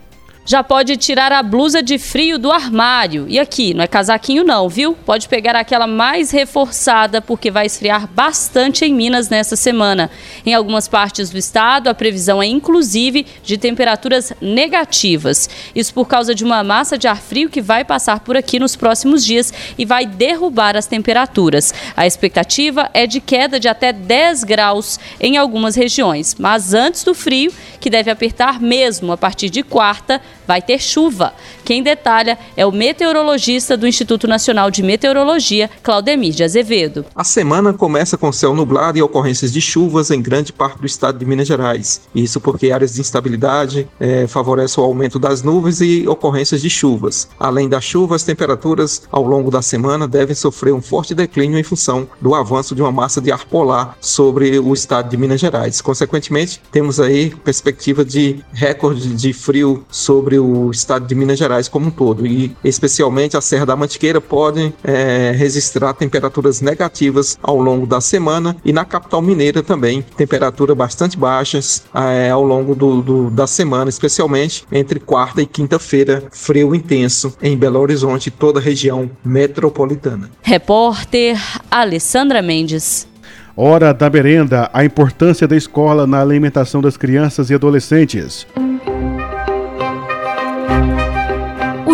já 0.46 0.64
pode 0.64 0.98
tirar 0.98 1.32
a 1.32 1.44
blusa 1.44 1.84
de 1.84 2.00
frio 2.00 2.40
do 2.40 2.52
armário. 2.52 3.26
E 3.30 3.40
aqui, 3.40 3.74
não 3.74 3.84
é 3.84 3.88
casaquinho 3.88 4.44
não, 4.44 4.68
viu? 4.68 4.96
Pode 5.06 5.30
pegar 5.30 5.56
aquela 5.56 5.86
mais 5.86 6.32
reforçada, 6.32 7.22
porque 7.22 7.52
vai 7.52 7.68
esfriar 7.68 8.08
bastante 8.08 8.84
em 8.84 8.92
Minas 8.92 9.30
nessa 9.30 9.56
semana. 9.56 10.10
Em 10.44 10.54
algumas 10.54 10.88
partes 10.88 11.30
do 11.30 11.38
estado, 11.38 11.88
a 11.88 11.94
previsão 11.94 12.42
é 12.42 12.48
inclusive 12.48 13.28
de 13.44 13.60
temperaturas 13.60 14.34
negativas. 14.42 15.48
Isso 15.76 15.94
por 15.94 16.08
causa 16.08 16.34
de 16.34 16.44
uma 16.44 16.64
massa 16.64 16.98
de 16.98 17.08
ar 17.08 17.22
frio 17.22 17.50
que 17.50 17.62
vai 17.62 17.86
passar 17.86 18.22
por 18.22 18.36
aqui 18.36 18.60
nos 18.60 18.76
próximos 18.76 19.24
dias 19.24 19.54
e 19.78 19.86
vai 19.86 20.06
derrubar 20.08 20.76
as 20.76 20.88
temperaturas. 20.88 21.74
A 21.96 22.08
expectativa 22.08 22.90
é 22.94 23.06
de 23.06 23.22
queda 23.22 23.60
de 23.60 23.68
até 23.68 23.94
10 23.94 24.44
graus 24.46 25.00
em 25.20 25.38
algumas 25.38 25.76
regiões. 25.76 26.36
Mas 26.40 26.74
antes 26.74 27.04
do 27.04 27.14
frio, 27.14 27.54
que 27.80 27.90
deve 27.90 28.10
apertar 28.10 28.60
mesmo 28.60 29.12
a 29.12 29.18
partir 29.18 29.50
de 29.50 29.62
quarta, 29.62 30.20
vai 30.48 30.62
ter 30.62 30.80
chuva. 30.80 31.34
Quem 31.70 31.84
detalha 31.84 32.36
é 32.58 32.66
o 32.66 32.72
meteorologista 32.72 33.78
do 33.78 33.86
Instituto 33.86 34.28
Nacional 34.28 34.72
de 34.72 34.82
Meteorologia, 34.82 35.70
Claudemir 35.84 36.34
de 36.34 36.44
Azevedo. 36.44 37.06
A 37.16 37.24
semana 37.24 37.72
começa 37.72 38.18
com 38.18 38.32
céu 38.32 38.56
nublado 38.56 38.98
e 38.98 39.04
ocorrências 39.04 39.54
de 39.54 39.62
chuvas 39.62 40.10
em 40.10 40.20
grande 40.20 40.52
parte 40.52 40.80
do 40.80 40.88
estado 40.88 41.20
de 41.20 41.26
Minas 41.28 41.48
Gerais. 41.48 42.02
Isso 42.16 42.42
porque 42.42 42.72
áreas 42.72 42.96
de 42.96 43.02
instabilidade 43.02 43.88
é, 44.00 44.26
favorecem 44.26 44.84
o 44.84 44.88
aumento 44.88 45.20
das 45.20 45.44
nuvens 45.44 45.80
e 45.80 46.08
ocorrências 46.08 46.64
de 46.64 46.72
chuvas. 46.72 47.30
Além 47.40 47.70
das 47.70 47.84
chuvas, 47.84 48.22
as 48.22 48.26
temperaturas 48.26 49.04
ao 49.12 49.24
longo 49.24 49.52
da 49.52 49.62
semana 49.62 50.08
devem 50.08 50.34
sofrer 50.34 50.74
um 50.74 50.82
forte 50.82 51.14
declínio 51.14 51.60
em 51.60 51.64
função 51.64 52.08
do 52.20 52.34
avanço 52.34 52.74
de 52.74 52.82
uma 52.82 52.92
massa 52.92 53.22
de 53.22 53.32
ar 53.32 53.46
polar 53.46 53.96
sobre 54.02 54.58
o 54.58 54.74
estado 54.74 55.08
de 55.08 55.18
Minas 55.18 55.40
Gerais. 55.40 55.82
Consequentemente, 55.82 56.60
temos 56.72 57.00
aí 57.00 57.30
perspectiva 57.30 58.04
de 58.04 58.44
recorde 58.52 59.14
de 59.14 59.34
frio 59.34 59.86
sobre 59.92 60.40
o 60.40 60.72
estado 60.72 61.06
de 61.06 61.14
Minas 61.14 61.38
Gerais 61.38 61.59
como 61.68 61.88
um 61.88 61.92
todo. 61.92 62.26
E 62.26 62.56
especialmente 62.64 63.36
a 63.36 63.42
Serra 63.42 63.66
da 63.66 63.76
Mantiqueira 63.76 64.22
pode 64.22 64.74
é, 64.84 65.34
registrar 65.36 65.94
temperaturas 65.94 66.62
negativas 66.62 67.38
ao 67.42 67.60
longo 67.60 67.86
da 67.86 68.00
semana 68.00 68.56
e 68.64 68.72
na 68.72 68.86
capital 68.86 69.22
mineira 69.22 69.62
também, 69.62 70.04
temperaturas 70.16 70.78
bastante 70.78 71.18
baixas 71.18 71.84
é, 71.94 72.30
ao 72.30 72.44
longo 72.44 72.76
do, 72.76 73.02
do, 73.02 73.30
da 73.30 73.48
semana, 73.48 73.90
especialmente 73.90 74.66
entre 74.72 75.00
quarta 75.00 75.42
e 75.42 75.46
quinta-feira, 75.46 76.24
frio 76.32 76.74
intenso 76.74 77.34
em 77.42 77.58
Belo 77.58 77.80
Horizonte 77.80 78.28
e 78.28 78.32
toda 78.32 78.60
a 78.60 78.62
região 78.62 79.10
metropolitana. 79.24 80.30
Repórter 80.42 81.40
Alessandra 81.70 82.42
Mendes. 82.42 83.08
Hora 83.56 83.94
da 83.94 84.10
merenda, 84.10 84.70
a 84.72 84.86
importância 84.86 85.46
da 85.46 85.58
escola 85.58 86.08
na 86.08 86.22
alimentação 86.22 86.82
das 86.82 86.96
crianças 86.96 87.50
e 87.50 87.54
adolescentes. 87.54 88.48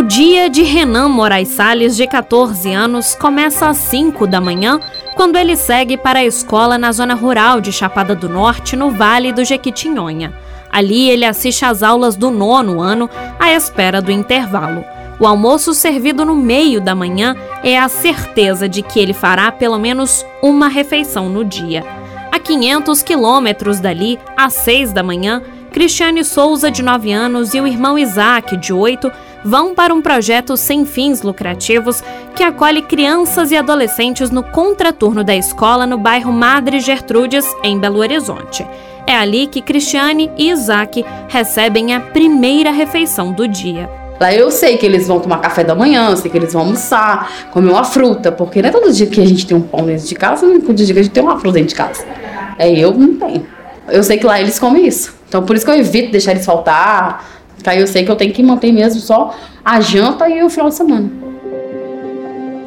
Dia 0.05 0.49
de 0.49 0.61
Renan 0.61 1.09
Moraes 1.09 1.47
Salles, 1.49 1.95
de 1.95 2.05
14 2.05 2.71
anos, 2.71 3.15
começa 3.15 3.67
às 3.67 3.77
5 3.77 4.27
da 4.27 4.39
manhã, 4.39 4.79
quando 5.15 5.35
ele 5.35 5.55
segue 5.55 5.97
para 5.97 6.19
a 6.19 6.25
escola 6.25 6.77
na 6.77 6.91
zona 6.91 7.15
rural 7.15 7.59
de 7.59 7.71
Chapada 7.71 8.13
do 8.13 8.29
Norte, 8.29 8.75
no 8.75 8.91
Vale 8.91 9.33
do 9.33 9.43
Jequitinhonha. 9.43 10.31
Ali 10.71 11.09
ele 11.09 11.25
assiste 11.25 11.65
às 11.65 11.81
aulas 11.81 12.15
do 12.15 12.29
nono 12.29 12.81
ano, 12.81 13.09
à 13.39 13.51
espera 13.51 13.99
do 13.99 14.11
intervalo. 14.11 14.85
O 15.19 15.25
almoço 15.25 15.73
servido 15.73 16.23
no 16.23 16.35
meio 16.35 16.79
da 16.79 16.93
manhã 16.93 17.35
é 17.63 17.77
a 17.77 17.87
certeza 17.87 18.69
de 18.69 18.83
que 18.83 18.99
ele 18.99 19.13
fará 19.13 19.51
pelo 19.51 19.79
menos 19.79 20.23
uma 20.41 20.67
refeição 20.67 21.29
no 21.29 21.43
dia. 21.43 21.83
A 22.31 22.37
500 22.37 23.01
quilômetros 23.01 23.79
dali, 23.79 24.19
às 24.37 24.53
6 24.53 24.93
da 24.93 25.01
manhã, 25.01 25.41
Cristiane 25.71 26.23
Souza, 26.23 26.69
de 26.69 26.81
9 26.83 27.11
anos, 27.11 27.53
e 27.53 27.59
o 27.59 27.67
irmão 27.67 27.97
Isaac, 27.97 28.55
de 28.55 28.71
8, 28.71 29.11
vão 29.45 29.75
para 29.75 29.93
um 29.93 30.01
projeto 30.01 30.57
sem 30.57 30.85
fins 30.85 31.21
lucrativos 31.21 32.03
que 32.35 32.43
acolhe 32.43 32.81
crianças 32.81 33.51
e 33.51 33.55
adolescentes 33.55 34.31
no 34.31 34.41
contraturno 34.41 35.23
da 35.23 35.35
escola 35.35 35.85
no 35.85 35.99
bairro 35.99 36.33
Madre 36.33 36.79
Gertrudes, 36.79 37.45
em 37.63 37.79
Belo 37.79 37.99
Horizonte. 37.99 38.65
É 39.05 39.15
ali 39.15 39.45
que 39.45 39.61
Cristiane 39.61 40.31
e 40.35 40.49
Isaac 40.49 41.05
recebem 41.29 41.93
a 41.93 41.99
primeira 41.99 42.71
refeição 42.71 43.31
do 43.31 43.47
dia. 43.47 43.87
Lá 44.19 44.33
eu 44.33 44.49
sei 44.49 44.77
que 44.77 44.85
eles 44.85 45.07
vão 45.07 45.19
tomar 45.19 45.37
café 45.39 45.63
da 45.63 45.75
manhã, 45.75 46.15
sei 46.15 46.31
que 46.31 46.37
eles 46.37 46.51
vão 46.51 46.63
almoçar, 46.63 47.49
comer 47.51 47.69
uma 47.69 47.83
fruta, 47.83 48.31
porque 48.31 48.61
não 48.61 48.69
é 48.69 48.71
todo 48.71 48.91
dia 48.91 49.05
que 49.05 49.21
a 49.21 49.25
gente 49.25 49.45
tem 49.45 49.55
um 49.55 49.61
pão 49.61 49.85
dentro 49.85 50.07
de 50.07 50.15
casa, 50.15 50.47
não 50.47 50.55
é 50.55 50.59
todo 50.59 50.73
dia 50.73 50.93
que 50.93 50.99
a 50.99 51.03
gente 51.03 51.13
tem 51.13 51.21
uma 51.21 51.37
fruta 51.39 51.53
dentro 51.53 51.69
de 51.69 51.75
casa. 51.75 52.03
É, 52.57 52.71
eu 52.71 52.93
não 52.93 53.13
tenho. 53.15 53.45
Eu 53.89 54.01
sei 54.03 54.17
que 54.17 54.25
lá 54.25 54.41
eles 54.41 54.57
comem 54.57 54.87
isso. 54.87 55.13
Então 55.27 55.43
por 55.43 55.55
isso 55.55 55.65
que 55.65 55.69
eu 55.69 55.75
evito 55.75 56.11
deixar 56.11 56.31
eles 56.31 56.45
faltar, 56.45 57.34
Aí 57.69 57.79
eu 57.79 57.87
sei 57.87 58.03
que 58.03 58.11
eu 58.11 58.15
tenho 58.15 58.33
que 58.33 58.43
manter 58.43 58.71
mesmo 58.71 59.01
só 59.01 59.35
a 59.63 59.81
janta 59.81 60.29
e 60.29 60.43
o 60.43 60.49
final 60.49 60.69
de 60.69 60.75
semana. 60.75 61.25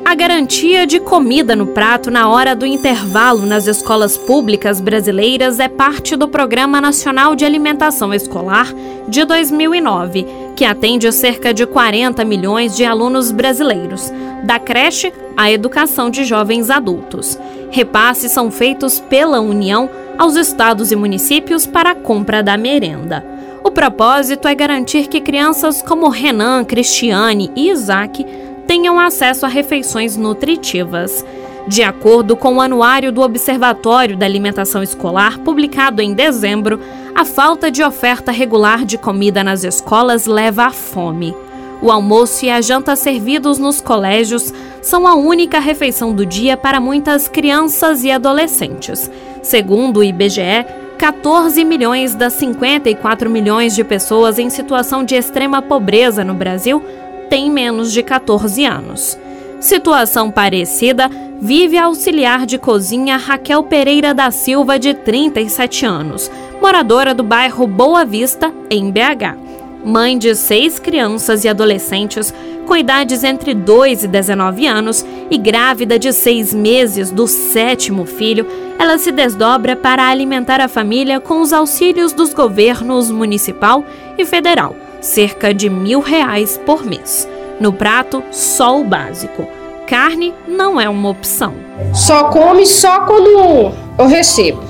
A 0.09 0.15
garantia 0.15 0.87
de 0.87 1.01
comida 1.01 1.55
no 1.55 1.67
prato 1.67 2.11
na 2.11 2.31
hora 2.31 2.57
do 2.57 2.65
intervalo 2.65 3.45
nas 3.45 3.67
escolas 3.67 4.17
públicas 4.17 4.81
brasileiras 4.81 5.61
é 5.61 5.69
parte 5.69 6.17
do 6.17 6.27
Programa 6.27 6.81
Nacional 6.81 7.35
de 7.37 7.45
Alimentação 7.45 8.15
Escolar 8.15 8.73
de 9.07 9.23
2009, 9.27 10.27
que 10.57 10.65
atende 10.65 11.13
cerca 11.13 11.53
de 11.53 11.67
40 11.67 12.25
milhões 12.25 12.75
de 12.75 12.87
alunos 12.87 13.31
brasileiros, 13.31 14.11
da 14.45 14.59
creche 14.59 15.13
à 15.37 15.51
educação 15.53 16.09
de 16.09 16.25
jovens 16.25 16.71
adultos. 16.71 17.39
Repasses 17.71 18.33
são 18.33 18.51
feitos 18.51 18.99
pela 18.99 19.41
União 19.41 19.91
aos 20.17 20.37
estados 20.37 20.91
e 20.91 20.97
municípios 20.97 21.67
para 21.67 21.91
a 21.91 21.95
compra 21.95 22.43
da 22.43 22.57
merenda. 22.57 23.38
O 23.63 23.71
propósito 23.71 24.47
é 24.47 24.55
garantir 24.55 25.09
que 25.09 25.21
crianças 25.21 25.83
como 25.83 26.09
Renan, 26.09 26.65
Cristiane 26.65 27.51
e 27.57 27.71
Isaac 27.71 28.25
tenham 28.67 28.99
acesso 28.99 29.45
a 29.45 29.49
refeições 29.49 30.17
nutritivas. 30.17 31.25
De 31.67 31.83
acordo 31.83 32.37
com 32.37 32.57
o 32.57 32.61
Anuário 32.61 33.13
do 33.13 33.21
Observatório 33.21 34.17
da 34.17 34.25
Alimentação 34.25 34.83
Escolar, 34.83 35.39
publicado 35.41 36.01
em 36.01 36.15
dezembro, 36.15 36.81
a 37.15 37.25
falta 37.25 37.71
de 37.71 37.83
oferta 37.83 38.33
regular 38.33 38.85
de 38.85 38.97
comida 38.97 39.45
nas 39.45 39.65
escolas 39.65 40.25
leva 40.25 40.67
à 40.67 40.71
fome. 40.71 41.35
O 41.83 41.91
almoço 41.91 42.45
e 42.45 42.51
a 42.51 42.61
janta 42.61 42.97
servidos 42.97 43.59
nos 43.59 43.81
colégios 43.81 44.53
são 44.81 45.07
a 45.07 45.15
única 45.15 45.59
refeição 45.59 46.13
do 46.13 46.25
dia 46.25 46.57
para 46.57 46.81
muitas 46.81 47.29
crianças 47.29 48.03
e 48.03 48.11
adolescentes. 48.11 49.11
Segundo 49.43 49.99
o 49.99 50.05
IBGE, 50.05 50.65
14 50.99 51.65
milhões 51.65 52.17
das 52.17 52.33
54 52.33 53.31
milhões 53.31 53.73
de 53.73 53.85
pessoas 53.85 54.37
em 54.37 54.51
situação 54.51 55.05
de 55.05 55.15
extrema 55.15 55.63
pobreza 55.63 56.25
no 56.25 56.35
Brasil 56.35 56.85
têm 57.31 57.49
menos 57.49 57.93
de 57.93 58.03
14 58.03 58.65
anos. 58.65 59.17
Situação 59.61 60.29
parecida 60.29 61.09
vive 61.41 61.79
a 61.79 61.85
auxiliar 61.85 62.45
de 62.45 62.59
cozinha 62.59 63.17
Raquel 63.17 63.63
Pereira 63.63 64.13
da 64.13 64.33
Silva, 64.33 64.77
de 64.77 64.93
37 64.93 65.87
anos, 65.87 66.29
moradora 66.61 67.15
do 67.15 67.23
bairro 67.23 67.65
Boa 67.65 68.05
Vista, 68.05 68.53
em 68.69 68.91
BH. 68.91 69.39
Mãe 69.85 70.19
de 70.19 70.35
seis 70.35 70.81
crianças 70.81 71.45
e 71.45 71.49
adolescentes 71.49 72.35
com 72.69 72.77
idades 72.77 73.25
entre 73.25 73.55
2 73.55 74.05
e 74.05 74.09
19 74.09 74.67
anos 74.67 75.05
e 75.31 75.39
grávida 75.39 75.99
de 75.99 76.13
seis 76.13 76.53
meses 76.53 77.11
do 77.11 77.27
sétimo 77.27 78.05
filho, 78.05 78.47
ela 78.79 78.99
se 78.99 79.11
desdobra 79.11 79.75
para 79.75 80.07
alimentar 80.07 80.61
a 80.61 80.69
família 80.69 81.19
com 81.19 81.41
os 81.41 81.55
auxílios 81.55 82.13
dos 82.13 82.35
governos 82.35 83.11
municipal 83.11 83.83
e 84.19 84.25
federal, 84.27 84.77
cerca 85.01 85.55
de 85.55 85.71
mil 85.71 86.01
reais 86.01 86.61
por 86.67 86.85
mês. 86.85 87.27
No 87.59 87.73
prato, 87.73 88.23
só 88.31 88.79
o 88.79 88.85
básico. 88.85 89.58
Carne 89.89 90.35
não 90.47 90.79
é 90.79 90.87
uma 90.87 91.09
opção. 91.09 91.55
Só 91.95 92.25
come 92.25 92.67
só 92.67 93.07
quando 93.07 93.73
eu 93.99 94.07
recebo. 94.07 94.61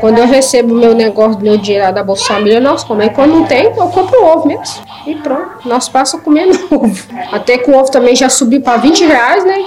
Quando 0.00 0.18
eu 0.18 0.26
recebo 0.26 0.74
meu 0.74 0.92
negócio, 0.92 1.40
meu 1.40 1.56
dinheiro 1.56 1.94
da 1.94 2.02
Bolsa 2.02 2.24
Família, 2.24 2.58
nós 2.58 2.82
comemos. 2.82 3.14
Quando 3.14 3.30
não 3.30 3.44
tem, 3.44 3.66
eu 3.66 3.86
compro 3.86 4.24
ovo 4.24 4.48
mesmo. 4.48 4.84
E 5.06 5.14
pronto, 5.14 5.68
nós 5.68 5.88
passamos 5.88 6.22
a 6.22 6.24
comer 6.24 6.48
ovo. 6.68 7.06
Até 7.30 7.58
que 7.58 7.70
o 7.70 7.78
ovo 7.78 7.92
também 7.92 8.16
já 8.16 8.28
subiu 8.28 8.60
para 8.60 8.78
20 8.78 9.04
reais, 9.04 9.44
né? 9.44 9.64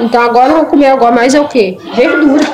Então 0.00 0.20
agora 0.20 0.50
eu 0.50 0.56
vou 0.56 0.66
comer 0.66 0.86
agora 0.86 1.14
mais 1.14 1.32
é 1.32 1.40
o 1.40 1.46
quê? 1.46 1.78
Verdura. 1.94 2.44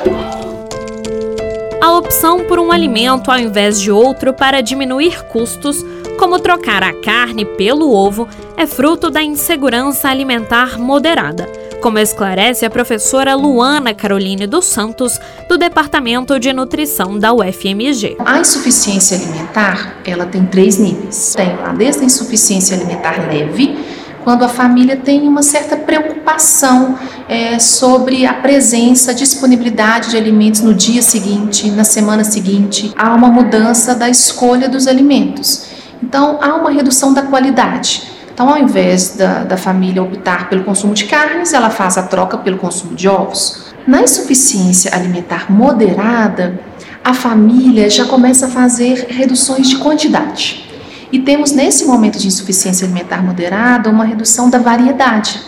A 1.81 1.97
opção 1.97 2.41
por 2.41 2.59
um 2.59 2.71
alimento 2.71 3.31
ao 3.31 3.39
invés 3.39 3.81
de 3.81 3.91
outro 3.91 4.33
para 4.33 4.61
diminuir 4.61 5.25
custos, 5.25 5.83
como 6.19 6.37
trocar 6.37 6.83
a 6.83 6.93
carne 6.93 7.43
pelo 7.43 7.91
ovo, 7.91 8.27
é 8.55 8.67
fruto 8.67 9.09
da 9.09 9.23
insegurança 9.23 10.09
alimentar 10.09 10.77
moderada 10.77 11.49
como 11.81 11.99
esclarece 11.99 12.65
a 12.65 12.69
professora 12.69 13.35
Luana 13.35 13.93
Caroline 13.93 14.47
dos 14.47 14.65
Santos, 14.65 15.19
do 15.47 15.57
Departamento 15.57 16.39
de 16.39 16.51
Nutrição 16.51 17.17
da 17.17 17.33
UFMG. 17.33 18.17
A 18.25 18.39
insuficiência 18.39 19.17
alimentar, 19.17 19.97
ela 20.05 20.25
tem 20.25 20.45
três 20.45 20.77
níveis. 20.77 21.33
Tem 21.35 21.55
desde 21.77 22.01
a 22.01 22.05
insuficiência 22.05 22.75
alimentar 22.75 23.27
leve, 23.27 23.77
quando 24.23 24.43
a 24.43 24.49
família 24.49 24.97
tem 24.97 25.27
uma 25.27 25.41
certa 25.41 25.77
preocupação 25.77 26.97
é, 27.29 27.59
sobre 27.59 28.25
a 28.25 28.33
presença, 28.33 29.13
disponibilidade 29.13 30.09
de 30.09 30.17
alimentos 30.17 30.61
no 30.61 30.73
dia 30.73 31.01
seguinte, 31.01 31.71
na 31.71 31.83
semana 31.83 32.23
seguinte, 32.23 32.93
há 32.97 33.13
uma 33.13 33.29
mudança 33.29 33.95
da 33.95 34.09
escolha 34.09 34.67
dos 34.67 34.87
alimentos. 34.87 35.67
Então, 36.03 36.39
há 36.41 36.55
uma 36.55 36.71
redução 36.71 37.13
da 37.13 37.21
qualidade. 37.21 38.16
Então, 38.37 38.49
ao 38.49 38.59
invés 38.59 39.15
da, 39.15 39.43
da 39.43 39.57
família 39.57 40.03
optar 40.03 40.47
pelo 40.47 40.63
consumo 40.63 40.93
de 40.93 41.05
carnes, 41.05 41.53
ela 41.53 41.71
faz 41.71 41.97
a 41.97 42.03
troca 42.03 42.37
pelo 42.37 42.59
consumo 42.59 42.93
de 42.93 43.07
ovos. 43.07 43.73
Na 43.87 44.03
insuficiência 44.03 44.93
alimentar 44.93 45.51
moderada, 45.51 46.59
a 47.03 47.15
família 47.15 47.89
já 47.89 48.05
começa 48.05 48.45
a 48.45 48.49
fazer 48.49 49.07
reduções 49.09 49.67
de 49.67 49.77
quantidade. 49.77 50.69
E 51.11 51.17
temos 51.17 51.51
nesse 51.51 51.85
momento 51.85 52.19
de 52.19 52.27
insuficiência 52.27 52.85
alimentar 52.85 53.23
moderada 53.23 53.89
uma 53.89 54.05
redução 54.05 54.51
da 54.51 54.59
variedade. 54.59 55.41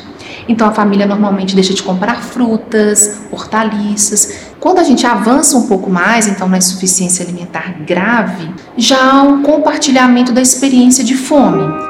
Então 0.47 0.67
a 0.67 0.71
família 0.71 1.05
normalmente 1.05 1.53
deixa 1.53 1.75
de 1.75 1.83
comprar 1.83 2.23
frutas, 2.23 3.19
hortaliças. 3.31 4.49
Quando 4.59 4.79
a 4.79 4.83
gente 4.83 5.05
avança 5.05 5.55
um 5.55 5.67
pouco 5.67 5.91
mais, 5.91 6.27
então 6.27 6.49
na 6.49 6.57
insuficiência 6.57 7.23
alimentar 7.23 7.83
grave, 7.85 8.49
já 8.75 9.11
há 9.11 9.21
um 9.21 9.43
compartilhamento 9.43 10.31
da 10.31 10.41
experiência 10.41 11.03
de 11.03 11.15
fome 11.15 11.87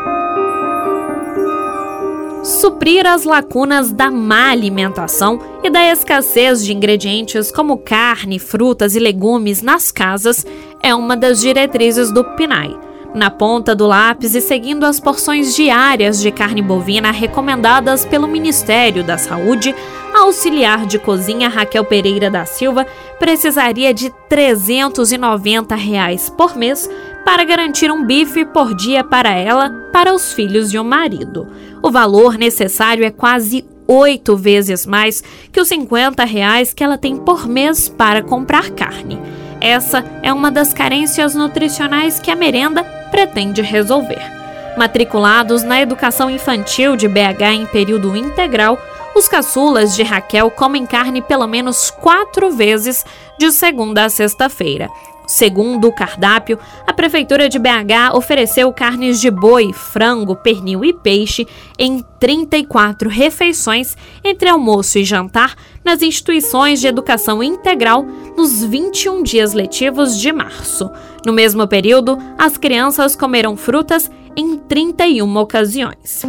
suprir 2.49 3.05
as 3.05 3.23
lacunas 3.23 3.91
da 3.91 4.09
má 4.09 4.49
alimentação 4.49 5.39
e 5.63 5.69
da 5.69 5.85
escassez 5.91 6.65
de 6.65 6.73
ingredientes 6.73 7.51
como 7.51 7.77
carne, 7.77 8.39
frutas 8.39 8.95
e 8.95 8.99
legumes 8.99 9.61
nas 9.61 9.91
casas 9.91 10.45
é 10.81 10.93
uma 10.95 11.15
das 11.15 11.39
diretrizes 11.39 12.11
do 12.11 12.23
PNAE. 12.23 12.75
Na 13.13 13.29
ponta 13.29 13.75
do 13.75 13.87
lápis 13.87 14.35
e 14.35 14.41
seguindo 14.41 14.83
as 14.83 14.99
porções 14.99 15.55
diárias 15.55 16.19
de 16.19 16.31
carne 16.31 16.61
bovina 16.61 17.11
recomendadas 17.11 18.05
pelo 18.05 18.27
Ministério 18.27 19.03
da 19.03 19.17
Saúde, 19.17 19.73
a 20.13 20.21
auxiliar 20.21 20.85
de 20.85 20.99
cozinha 20.99 21.49
Raquel 21.49 21.85
Pereira 21.85 22.29
da 22.29 22.45
Silva 22.45 22.85
precisaria 23.19 23.93
de 23.93 24.11
390 24.27 25.75
reais 25.75 26.29
por 26.29 26.55
mês 26.55 26.89
para 27.25 27.43
garantir 27.43 27.91
um 27.91 28.03
bife 28.05 28.45
por 28.45 28.73
dia 28.73 29.03
para 29.03 29.31
ela, 29.31 29.69
para 29.91 30.13
os 30.13 30.33
filhos 30.33 30.73
e 30.73 30.79
o 30.79 30.83
marido. 30.83 31.47
O 31.89 31.91
valor 31.91 32.37
necessário 32.37 33.03
é 33.03 33.09
quase 33.09 33.65
oito 33.87 34.37
vezes 34.37 34.85
mais 34.85 35.23
que 35.51 35.59
os 35.59 35.67
50 35.69 36.23
reais 36.23 36.71
que 36.71 36.83
ela 36.83 36.99
tem 36.99 37.17
por 37.17 37.47
mês 37.47 37.89
para 37.89 38.21
comprar 38.21 38.69
carne. 38.69 39.19
Essa 39.59 40.05
é 40.21 40.31
uma 40.31 40.51
das 40.51 40.71
carências 40.71 41.33
nutricionais 41.33 42.19
que 42.19 42.29
a 42.29 42.35
merenda 42.35 42.83
pretende 43.09 43.63
resolver. 43.63 44.21
Matriculados 44.77 45.63
na 45.63 45.81
educação 45.81 46.29
infantil 46.29 46.95
de 46.95 47.07
BH 47.07 47.41
em 47.53 47.65
período 47.65 48.15
integral, 48.15 48.77
os 49.15 49.27
caçulas 49.27 49.95
de 49.95 50.03
Raquel 50.03 50.51
comem 50.51 50.85
carne 50.85 51.23
pelo 51.23 51.47
menos 51.47 51.89
quatro 51.89 52.51
vezes 52.51 53.03
de 53.39 53.51
segunda 53.51 54.05
a 54.05 54.09
sexta-feira. 54.09 54.91
Segundo 55.29 55.87
o 55.87 55.93
cardápio, 55.93 56.57
a 56.87 56.91
Prefeitura 56.91 57.47
de 57.47 57.59
BH 57.59 58.15
ofereceu 58.15 58.73
carnes 58.73 59.21
de 59.21 59.29
boi, 59.29 59.71
frango, 59.71 60.35
pernil 60.35 60.83
e 60.83 60.91
peixe 60.91 61.45
em 61.77 62.03
34 62.19 63.07
refeições 63.07 63.95
entre 64.23 64.49
almoço 64.49 64.97
e 64.97 65.03
jantar 65.03 65.55
nas 65.85 66.01
instituições 66.01 66.81
de 66.81 66.87
educação 66.87 67.43
integral 67.43 68.03
nos 68.35 68.63
21 68.63 69.21
dias 69.21 69.53
letivos 69.53 70.17
de 70.19 70.31
março. 70.31 70.89
No 71.23 71.31
mesmo 71.31 71.67
período, 71.67 72.17
as 72.35 72.57
crianças 72.57 73.15
comeram 73.15 73.55
frutas 73.55 74.09
em 74.35 74.57
31 74.57 75.37
ocasiões. 75.37 76.23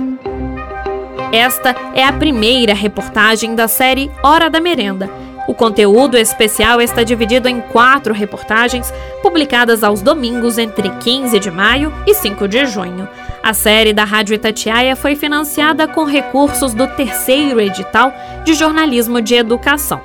Esta 1.33 1.75
é 1.95 2.05
a 2.05 2.13
primeira 2.13 2.75
reportagem 2.75 3.55
da 3.55 3.67
série 3.67 4.11
Hora 4.23 4.51
da 4.51 4.61
Merenda 4.61 5.30
o 5.47 5.55
conteúdo 5.55 6.17
especial 6.17 6.81
está 6.81 7.03
dividido 7.03 7.49
em 7.49 7.61
quatro 7.61 8.15
reportagens, 8.15 8.93
publicadas 9.23 9.83
aos 9.83 10.03
domingos 10.03 10.59
entre 10.59 10.89
15 10.89 11.39
de 11.39 11.51
maio 11.51 11.93
e 12.07 12.15
5 12.15 12.47
de 12.47 12.67
junho. 12.67 13.09
A 13.43 13.55
série 13.55 13.93
da 13.93 14.05
Rádio 14.05 14.35
Itatiaia 14.35 14.95
foi 14.95 15.17
financiada 15.17 15.89
com 15.89 16.05
recursos 16.05 16.75
do 16.75 16.87
terceiro 16.89 17.61
edital 17.61 18.13
de 18.45 18.55
jornalismo 18.55 19.21
de 19.21 19.35
educação. 19.35 20.01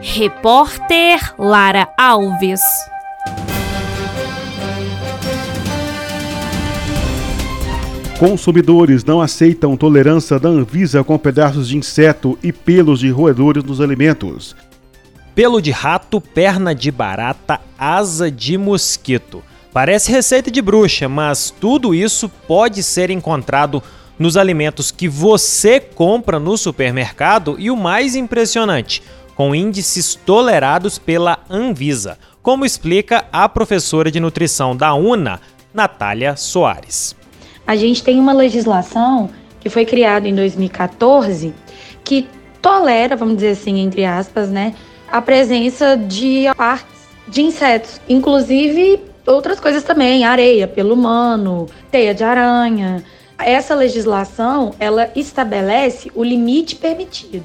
Repórter 0.00 1.32
Lara 1.38 1.88
Alves. 1.96 2.60
Consumidores 8.18 9.04
não 9.04 9.20
aceitam 9.20 9.76
tolerância 9.76 10.38
da 10.38 10.48
Anvisa 10.48 11.02
com 11.02 11.18
pedaços 11.18 11.68
de 11.68 11.76
inseto 11.76 12.38
e 12.42 12.52
pelos 12.52 13.00
de 13.00 13.10
roedores 13.10 13.64
nos 13.64 13.80
alimentos 13.80 14.54
pelo 15.34 15.60
de 15.60 15.70
rato, 15.70 16.20
perna 16.20 16.74
de 16.74 16.90
barata, 16.90 17.60
asa 17.78 18.30
de 18.30 18.58
mosquito. 18.58 19.42
Parece 19.72 20.12
receita 20.12 20.50
de 20.50 20.60
bruxa, 20.60 21.08
mas 21.08 21.50
tudo 21.50 21.94
isso 21.94 22.28
pode 22.46 22.82
ser 22.82 23.10
encontrado 23.10 23.82
nos 24.18 24.36
alimentos 24.36 24.90
que 24.90 25.08
você 25.08 25.80
compra 25.80 26.38
no 26.38 26.56
supermercado 26.56 27.56
e 27.58 27.70
o 27.70 27.76
mais 27.76 28.14
impressionante, 28.14 29.02
com 29.34 29.54
índices 29.54 30.14
tolerados 30.14 30.98
pela 30.98 31.38
Anvisa, 31.48 32.18
como 32.42 32.66
explica 32.66 33.24
a 33.32 33.48
professora 33.48 34.10
de 34.10 34.20
nutrição 34.20 34.76
da 34.76 34.94
UNA, 34.94 35.40
Natália 35.72 36.36
Soares. 36.36 37.16
A 37.66 37.74
gente 37.74 38.02
tem 38.02 38.18
uma 38.18 38.32
legislação 38.32 39.30
que 39.60 39.70
foi 39.70 39.86
criada 39.86 40.28
em 40.28 40.34
2014 40.34 41.54
que 42.04 42.28
tolera, 42.60 43.16
vamos 43.16 43.36
dizer 43.36 43.50
assim, 43.50 43.78
entre 43.80 44.04
aspas, 44.04 44.50
né, 44.50 44.74
a 45.12 45.20
presença 45.20 45.94
de 45.94 46.46
partes 46.56 47.02
de 47.28 47.42
insetos, 47.42 48.00
inclusive 48.08 48.98
outras 49.26 49.60
coisas 49.60 49.82
também, 49.82 50.24
areia, 50.24 50.66
pelo 50.66 50.94
humano, 50.94 51.68
teia 51.90 52.14
de 52.14 52.24
aranha. 52.24 53.04
Essa 53.38 53.74
legislação, 53.74 54.74
ela 54.80 55.10
estabelece 55.14 56.10
o 56.14 56.24
limite 56.24 56.76
permitido. 56.76 57.44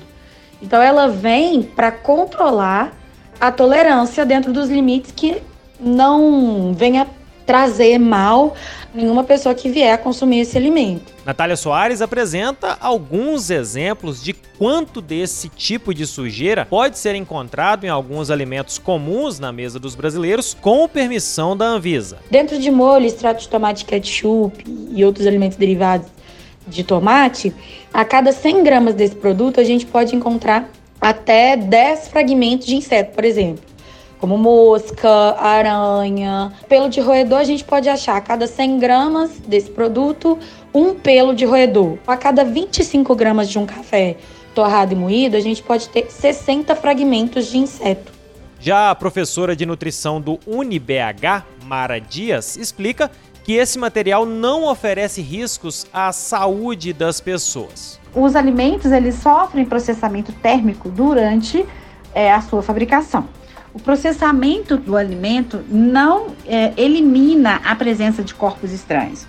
Então 0.62 0.82
ela 0.82 1.10
vem 1.10 1.62
para 1.62 1.91
controlar 1.91 2.93
a 3.39 3.51
tolerância 3.51 4.25
dentro 4.25 4.53
dos 4.53 4.69
limites 4.69 5.12
que 5.12 5.41
não 5.80 6.73
venha 6.73 7.06
trazer 7.45 7.97
mal 7.99 8.56
nenhuma 8.97 9.23
pessoa 9.23 9.53
que 9.53 9.69
vier 9.69 9.93
a 9.93 9.97
consumir 9.97 10.39
esse 10.39 10.57
alimento. 10.57 11.13
Natália 11.25 11.55
Soares 11.55 12.01
apresenta 12.01 12.77
alguns 12.81 13.49
exemplos 13.49 14.23
de 14.23 14.33
quanto 14.33 15.01
desse 15.01 15.49
tipo 15.49 15.93
de 15.93 16.05
sujeira 16.07 16.65
pode 16.65 16.97
ser 16.97 17.15
encontrado 17.15 17.86
em 17.86 17.89
alguns 17.89 18.31
alimentos 18.31 18.77
comuns 18.77 19.39
na 19.39 19.51
mesa 19.51 19.79
dos 19.79 19.93
brasileiros 19.93 20.53
com 20.53 20.88
permissão 20.88 21.55
da 21.55 21.65
Anvisa. 21.65 22.17
Dentro 22.31 22.57
de 22.57 22.71
molho, 22.71 23.05
extrato 23.05 23.41
de 23.41 23.49
tomate, 23.49 23.86
ketchup 23.86 24.63
e 24.91 25.05
outros 25.05 25.27
alimentos 25.27 25.57
derivados 25.57 26.07
de 26.67 26.83
tomate, 26.83 27.53
a 27.93 28.03
cada 28.03 28.31
100 28.31 28.63
gramas 28.63 28.95
desse 28.95 29.15
produto 29.15 29.60
a 29.60 29.63
gente 29.63 29.86
pode 29.86 30.15
encontrar 30.15 30.69
até 30.99 31.55
10 31.55 32.10
fragmentos 32.10 32.65
de 32.65 32.75
inseto, 32.75 33.13
por 33.13 33.23
exemplo 33.23 33.66
como 34.19 34.38
mosca, 34.38 35.36
aranha. 35.39 36.51
Pelo 36.67 36.89
de 36.89 36.99
roedor, 36.99 37.39
a 37.39 37.43
gente 37.43 37.63
pode 37.63 37.88
achar 37.89 38.17
a 38.17 38.21
cada 38.21 38.47
100 38.47 38.80
gramas 38.80 39.32
desse 39.47 39.69
produto, 39.69 40.38
um 40.73 40.93
pelo 40.93 41.34
de 41.34 41.45
roedor. 41.45 41.97
A 42.08 42.17
cada 42.17 42.43
25 42.43 43.15
gramas 43.15 43.49
de 43.49 43.60
um 43.60 43.65
café 43.65 44.17
torrado 44.53 44.93
e 44.93 44.95
moído, 44.95 45.38
a 45.38 45.39
gente 45.39 45.62
pode 45.62 45.88
ter 45.89 46.10
60 46.10 46.75
fragmentos 46.75 47.47
de 47.47 47.58
inseto. 47.58 48.12
Já 48.60 48.89
a 48.89 48.95
professora 48.95 49.56
de 49.56 49.65
nutrição 49.65 50.19
do 50.19 50.39
UniBH, 50.47 51.45
Mara 51.63 51.99
Dias, 51.99 52.58
explica 52.58 53.12
que 53.43 53.53
esse 53.53 53.77
material 53.77 54.25
não 54.25 54.65
oferece 54.67 55.21
riscos 55.21 55.86
à 55.93 56.12
saúde 56.12 56.91
das 56.91 57.21
pessoas. 57.21 57.99
Os 58.15 58.36
alimentos 58.36 58.91
eles 58.91 59.15
sofrem 59.15 59.63
processamento 59.63 60.34
térmico 60.34 60.89
durante 60.89 61.63
é, 62.13 62.34
a 62.34 62.41
sua 62.41 62.63
fabricação. 62.63 63.30
O 63.77 63.79
processamento 63.79 64.75
do 64.75 64.97
alimento 64.97 65.63
não 65.69 66.29
é, 66.47 66.73
elimina 66.75 67.61
a 67.63 67.75
presença 67.75 68.23
de 68.23 68.33
corpos 68.33 68.73
estranhos. 68.73 69.27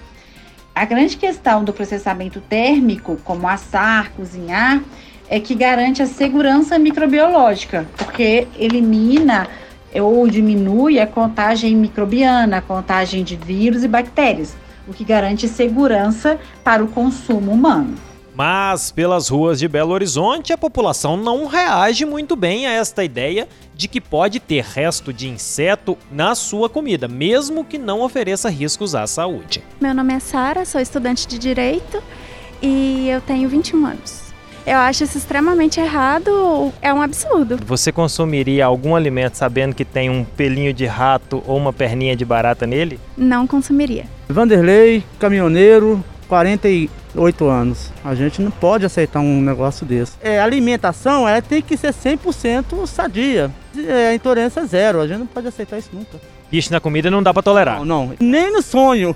A 0.74 0.86
grande 0.86 1.18
questão 1.18 1.62
do 1.62 1.70
processamento 1.70 2.40
térmico, 2.40 3.18
como 3.24 3.46
assar, 3.46 4.10
cozinhar, 4.12 4.82
é 5.28 5.38
que 5.38 5.54
garante 5.54 6.00
a 6.00 6.06
segurança 6.06 6.78
microbiológica, 6.78 7.86
porque 7.98 8.48
elimina 8.56 9.46
ou 9.94 10.26
diminui 10.26 10.98
a 10.98 11.06
contagem 11.06 11.76
microbiana, 11.76 12.56
a 12.56 12.62
contagem 12.62 13.22
de 13.22 13.36
vírus 13.36 13.84
e 13.84 13.88
bactérias, 13.88 14.56
o 14.88 14.94
que 14.94 15.04
garante 15.04 15.46
segurança 15.46 16.40
para 16.64 16.82
o 16.82 16.88
consumo 16.88 17.52
humano. 17.52 18.07
Mas 18.38 18.92
pelas 18.92 19.28
ruas 19.28 19.58
de 19.58 19.66
Belo 19.66 19.92
Horizonte, 19.92 20.52
a 20.52 20.56
população 20.56 21.16
não 21.16 21.48
reage 21.48 22.04
muito 22.04 22.36
bem 22.36 22.68
a 22.68 22.70
esta 22.70 23.02
ideia 23.02 23.48
de 23.74 23.88
que 23.88 24.00
pode 24.00 24.38
ter 24.38 24.62
resto 24.62 25.12
de 25.12 25.28
inseto 25.28 25.98
na 26.08 26.36
sua 26.36 26.70
comida, 26.70 27.08
mesmo 27.08 27.64
que 27.64 27.76
não 27.76 28.00
ofereça 28.00 28.48
riscos 28.48 28.94
à 28.94 29.08
saúde. 29.08 29.60
Meu 29.80 29.92
nome 29.92 30.14
é 30.14 30.20
Sara, 30.20 30.64
sou 30.64 30.80
estudante 30.80 31.26
de 31.26 31.36
Direito 31.36 32.00
e 32.62 33.08
eu 33.08 33.20
tenho 33.20 33.48
21 33.48 33.84
anos. 33.84 34.22
Eu 34.64 34.76
acho 34.78 35.02
isso 35.02 35.18
extremamente 35.18 35.80
errado, 35.80 36.72
é 36.80 36.94
um 36.94 37.02
absurdo. 37.02 37.58
Você 37.66 37.90
consumiria 37.90 38.66
algum 38.66 38.94
alimento 38.94 39.34
sabendo 39.34 39.74
que 39.74 39.84
tem 39.84 40.08
um 40.08 40.22
pelinho 40.22 40.72
de 40.72 40.86
rato 40.86 41.42
ou 41.44 41.56
uma 41.56 41.72
perninha 41.72 42.14
de 42.14 42.24
barata 42.24 42.68
nele? 42.68 43.00
Não 43.16 43.48
consumiria. 43.48 44.04
Vanderlei, 44.28 45.02
caminhoneiro, 45.18 46.04
48 47.14 47.46
anos. 47.46 47.92
A 48.04 48.14
gente 48.14 48.40
não 48.42 48.50
pode 48.50 48.84
aceitar 48.84 49.20
um 49.20 49.40
negócio 49.40 49.86
desse. 49.86 50.12
É, 50.20 50.40
a 50.40 50.44
alimentação 50.44 51.28
ela 51.28 51.40
tem 51.40 51.62
que 51.62 51.76
ser 51.76 51.92
100% 51.92 52.86
sadia. 52.86 53.50
É, 53.76 54.08
a 54.08 54.14
intolerância 54.14 54.60
é 54.60 54.66
zero. 54.66 55.00
A 55.00 55.06
gente 55.06 55.18
não 55.18 55.26
pode 55.26 55.46
aceitar 55.46 55.78
isso 55.78 55.90
nunca. 55.92 56.20
Bicho 56.50 56.72
na 56.72 56.80
comida 56.80 57.10
não 57.10 57.22
dá 57.22 57.32
para 57.32 57.42
tolerar. 57.42 57.84
Não, 57.84 58.06
não, 58.06 58.14
nem 58.20 58.52
no 58.52 58.62
sonho. 58.62 59.14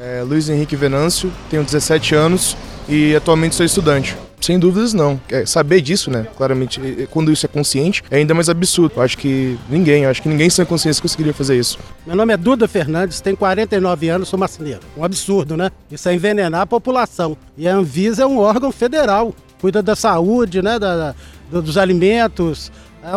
É, 0.00 0.22
Luiz 0.22 0.48
Henrique 0.48 0.76
Venâncio, 0.76 1.32
tenho 1.50 1.64
17 1.64 2.14
anos 2.14 2.56
e 2.88 3.16
atualmente 3.16 3.56
sou 3.56 3.66
estudante. 3.66 4.16
Sem 4.40 4.58
dúvidas, 4.58 4.92
não. 4.94 5.20
É, 5.30 5.44
saber 5.44 5.80
disso, 5.80 6.10
né? 6.10 6.26
Claramente, 6.36 6.80
quando 7.10 7.32
isso 7.32 7.44
é 7.44 7.48
consciente, 7.48 8.02
é 8.10 8.18
ainda 8.18 8.34
mais 8.34 8.48
absurdo. 8.48 8.94
Eu 8.96 9.02
acho 9.02 9.18
que 9.18 9.58
ninguém, 9.68 10.06
acho 10.06 10.22
que 10.22 10.28
ninguém 10.28 10.48
sem 10.48 10.64
consciência 10.64 11.02
conseguiria 11.02 11.34
fazer 11.34 11.58
isso. 11.58 11.78
Meu 12.06 12.16
nome 12.16 12.32
é 12.32 12.36
Duda 12.36 12.68
Fernandes, 12.68 13.20
tenho 13.20 13.36
49 13.36 14.08
anos, 14.08 14.28
sou 14.28 14.38
marceneiro. 14.38 14.80
Um 14.96 15.04
absurdo, 15.04 15.56
né? 15.56 15.70
Isso 15.90 16.08
é 16.08 16.14
envenenar 16.14 16.62
a 16.62 16.66
população. 16.66 17.36
E 17.56 17.68
a 17.68 17.74
Anvisa 17.74 18.22
é 18.22 18.26
um 18.26 18.38
órgão 18.38 18.70
federal, 18.72 19.34
cuida 19.60 19.82
da 19.82 19.96
saúde, 19.96 20.62
né? 20.62 20.78
Da, 20.78 20.96
da 20.96 21.14
dos 21.50 21.78
alimentos. 21.78 22.70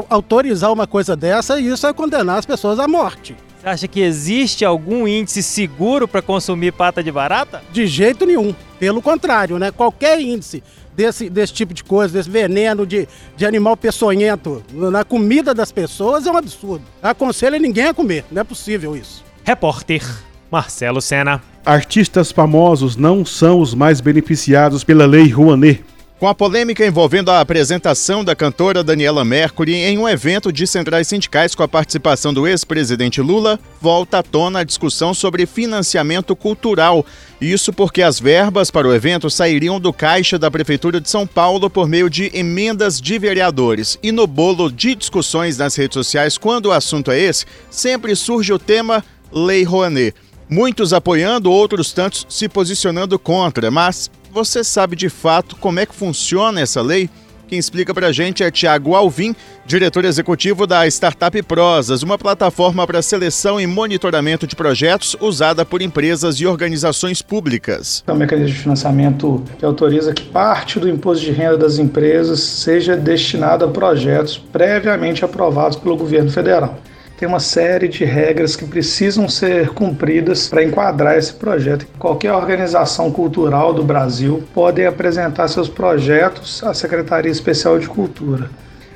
Autorizar 0.10 0.72
uma 0.72 0.88
coisa 0.88 1.16
dessa, 1.16 1.60
isso 1.60 1.86
é 1.86 1.94
condenar 1.94 2.38
as 2.38 2.46
pessoas 2.46 2.80
à 2.80 2.88
morte. 2.88 3.36
Você 3.60 3.68
acha 3.68 3.88
que 3.88 4.00
existe 4.00 4.66
algum 4.66 5.08
índice 5.08 5.44
seguro 5.44 6.08
para 6.08 6.22
consumir 6.22 6.72
pata 6.72 7.04
de 7.04 7.12
barata? 7.12 7.62
De 7.72 7.86
jeito 7.86 8.26
nenhum. 8.26 8.56
Pelo 8.80 9.02
contrário, 9.02 9.60
né? 9.60 9.70
Qualquer 9.72 10.20
índice 10.20 10.64
desse, 10.96 11.30
desse 11.30 11.54
tipo 11.54 11.74
de 11.74 11.84
coisa, 11.84 12.14
desse 12.14 12.30
veneno 12.30 12.86
de, 12.86 13.08
de 13.36 13.46
animal 13.46 13.76
peçonhento 13.76 14.64
na 14.74 15.04
comida 15.04 15.54
das 15.54 15.72
pessoas 15.72 16.26
é 16.26 16.32
um 16.32 16.38
absurdo. 16.38 16.84
Aconselho 17.02 17.60
ninguém 17.60 17.86
a 17.86 17.94
comer. 17.94 18.26
Não 18.32 18.42
é 18.42 18.44
possível 18.44 18.96
isso. 18.96 19.24
Repórter 19.44 20.04
Marcelo 20.52 21.02
Sena. 21.02 21.42
Artistas 21.66 22.32
famosos 22.32 22.96
não 22.96 23.24
são 23.24 23.60
os 23.60 23.74
mais 23.74 24.02
beneficiados 24.02 24.84
pela 24.84 25.06
Lei 25.06 25.30
Rouanet. 25.30 25.84
Com 26.22 26.28
a 26.28 26.36
polêmica 26.36 26.86
envolvendo 26.86 27.32
a 27.32 27.40
apresentação 27.40 28.24
da 28.24 28.36
cantora 28.36 28.84
Daniela 28.84 29.26
Mercury 29.26 29.74
em 29.74 29.98
um 29.98 30.08
evento 30.08 30.54
de 30.54 30.68
centrais 30.68 31.08
sindicais 31.08 31.56
com 31.56 31.64
a 31.64 31.68
participação 31.68 32.32
do 32.32 32.46
ex-presidente 32.48 33.20
Lula, 33.20 33.60
volta 33.82 34.20
à 34.20 34.22
tona 34.22 34.60
a 34.60 34.64
discussão 34.64 35.16
sobre 35.16 35.48
financiamento 35.48 36.36
cultural. 36.36 37.04
Isso 37.42 37.74
porque 37.74 38.04
as 38.04 38.20
verbas 38.20 38.70
para 38.70 38.88
o 38.88 38.94
evento 38.94 39.32
sairiam 39.32 39.80
do 39.80 39.92
caixa 39.92 40.38
da 40.38 40.52
Prefeitura 40.52 41.02
de 41.02 41.10
São 41.10 41.26
Paulo 41.26 41.72
por 41.72 41.90
meio 41.90 42.08
de 42.08 42.30
emendas 42.36 43.02
de 43.02 43.18
vereadores. 43.18 43.98
E 44.04 44.12
no 44.12 44.28
bolo 44.28 44.72
de 44.72 44.94
discussões 44.94 45.58
nas 45.58 45.76
redes 45.76 45.96
sociais, 45.96 46.38
quando 46.38 46.68
o 46.68 46.72
assunto 46.72 47.10
é 47.10 47.20
esse, 47.20 47.48
sempre 47.68 48.16
surge 48.16 48.54
o 48.54 48.60
tema 48.60 49.04
Lei 49.32 49.64
Rouanet. 49.64 50.14
Muitos 50.48 50.94
apoiando, 50.94 51.50
outros 51.50 51.92
tantos 51.94 52.28
se 52.30 52.48
posicionando 52.48 53.18
contra, 53.18 53.72
mas 53.72 54.12
você 54.32 54.64
sabe 54.64 54.96
de 54.96 55.10
fato 55.10 55.56
como 55.58 55.80
é 55.80 55.86
que 55.86 55.94
funciona 55.94 56.62
essa 56.62 56.82
lei? 56.82 57.10
Quem 57.48 57.60
explica 57.60 57.94
para 57.94 58.08
a 58.08 58.12
gente 58.14 58.42
é 58.44 58.50
Tiago 58.50 58.96
Alvim, 58.96 59.36
diretor 59.66 60.06
executivo 60.06 60.66
da 60.66 60.88
Startup 60.88 61.44
Prosas, 61.44 62.02
uma 62.02 62.18
plataforma 62.18 62.88
para 62.88 63.02
seleção 63.02 63.60
e 63.60 63.68
monitoramento 63.68 64.48
de 64.48 64.56
projetos 64.56 65.18
usada 65.20 65.66
por 65.66 65.82
empresas 65.82 66.40
e 66.40 66.48
organizações 66.48 67.22
públicas. 67.22 68.06
É 68.08 68.12
um 68.14 68.16
mecanismo 68.16 68.56
de 68.56 68.62
financiamento 68.62 69.44
que 69.60 69.66
autoriza 69.66 70.14
que 70.14 70.24
parte 70.24 70.80
do 70.80 70.88
imposto 70.88 71.26
de 71.26 71.32
renda 71.32 71.58
das 71.58 71.78
empresas 71.78 72.40
seja 72.40 72.96
destinado 72.96 73.66
a 73.66 73.68
projetos 73.68 74.38
previamente 74.38 75.26
aprovados 75.26 75.78
pelo 75.78 75.98
governo 75.98 76.32
federal 76.32 76.80
tem 77.22 77.30
uma 77.30 77.40
série 77.40 77.88
de 77.88 78.04
regras 78.04 78.56
que 78.56 78.66
precisam 78.66 79.30
ser 79.30 79.70
cumpridas 79.76 80.50
para 80.50 80.64
enquadrar 80.64 81.20
esse 81.20 81.32
projeto. 81.32 81.86
Qualquer 82.00 82.34
organização 82.34 83.12
cultural 83.12 83.76
do 83.76 83.84
Brasil 83.84 84.44
pode 84.56 84.84
apresentar 84.84 85.48
seus 85.48 85.70
projetos 85.70 86.64
à 86.64 86.74
Secretaria 86.74 87.32
Especial 87.32 87.78
de 87.78 87.88
Cultura. 87.88 88.50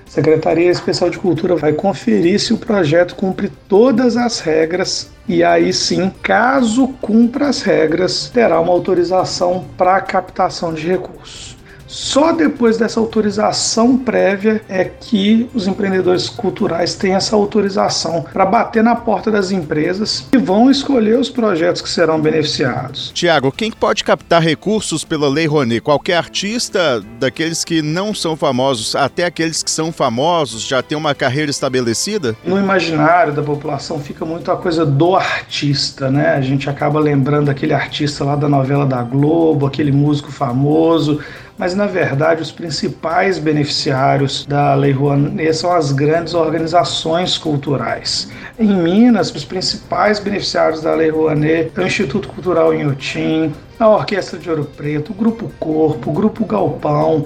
A 0.08 0.10
Secretaria 0.10 0.72
Especial 0.72 1.12
de 1.12 1.20
Cultura 1.20 1.56
vai 1.56 1.74
conferir 1.74 2.40
se 2.40 2.52
o 2.52 2.58
projeto 2.58 3.16
cumpre 3.16 3.52
todas 3.70 4.18
as 4.18 4.40
regras 4.40 5.12
e 5.28 5.44
aí 5.44 5.72
sim, 5.72 6.12
caso 6.24 6.88
cumpra 7.00 7.50
as 7.50 7.62
regras, 7.62 8.32
terá 8.34 8.60
uma 8.60 8.74
autorização 8.74 9.66
para 9.78 10.02
captação 10.02 10.74
de 10.74 10.88
recursos. 10.88 11.55
Só 11.88 12.32
depois 12.32 12.78
dessa 12.78 13.00
autorização 13.00 13.98
prévia 13.98 14.62
é 14.68 14.84
que 14.86 15.50
os 15.54 15.68
empreendedores 15.68 16.28
culturais 16.30 16.96
têm 16.96 17.14
essa 17.14 17.36
autorização 17.36 18.26
para 18.34 18.46
bater 18.46 18.84
na 18.84 18.96
porta 18.96 19.30
das 19.30 19.52
empresas 19.52 20.28
e 20.34 20.38
vão 20.38 20.70
escolher 20.70 21.20
os 21.20 21.30
projetos 21.30 21.82
que 21.82 21.90
serão 21.90 22.20
beneficiados. 22.20 23.12
Tiago, 23.14 23.52
quem 23.52 23.72
pode 23.72 24.04
captar 24.04 24.42
recursos 24.42 25.04
pela 25.04 25.30
Lei 25.30 25.46
Rouanet? 25.46 25.82
Qualquer 25.82 26.18
artista, 26.18 27.04
daqueles 27.20 27.64
que 27.64 27.82
não 27.82 28.14
são 28.14 28.36
famosos 28.36 28.96
até 28.96 29.26
aqueles 29.26 29.62
que 29.62 29.72
são 29.72 29.92
famosos, 29.92 30.64
já 30.64 30.82
tem 30.82 30.98
uma 30.98 31.14
carreira 31.14 31.52
estabelecida? 31.52 32.36
No 32.44 32.58
imaginário 32.58 33.34
da 33.34 33.44
população 33.44 34.00
fica 34.00 34.26
muito 34.26 34.52
a 34.52 34.58
coisa 34.58 34.86
do 34.86 35.16
artista, 35.16 36.10
né? 36.10 36.36
A 36.36 36.42
gente 36.42 36.70
acaba 36.70 37.00
lembrando 37.00 37.50
aquele 37.50 37.74
artista 37.74 38.24
lá 38.24 38.36
da 38.36 38.50
novela 38.50 38.86
da 38.86 39.04
Globo, 39.04 39.66
aquele 39.66 39.92
músico 39.92 40.32
famoso 40.32 41.20
mas 41.58 41.74
na 41.74 41.86
verdade 41.86 42.42
os 42.42 42.52
principais 42.52 43.38
beneficiários 43.38 44.46
da 44.46 44.74
Lei 44.76 44.92
Rouanet 44.92 45.54
são 45.54 45.72
as 45.72 45.92
grandes 45.92 46.34
organizações 46.34 47.38
culturais. 47.38 48.30
Em 48.60 48.68
Minas, 48.68 49.34
os 49.34 49.46
principais 49.46 50.20
beneficiários 50.20 50.82
da 50.82 50.94
Lei 50.94 51.10
Rouanet 51.10 51.72
é 51.76 51.82
o 51.82 51.88
Instituto 51.88 52.28
Cultural 52.28 52.74
Inhotim, 52.74 53.54
a 53.80 53.88
Orquestra 53.88 54.40
de 54.40 54.50
Ouro 54.50 54.66
Preto, 54.66 55.12
o 55.12 55.16
Grupo 55.16 55.52
Corpo, 55.60 56.10
o 56.10 56.14
Grupo 56.14 56.46
Galpão, 56.46 57.26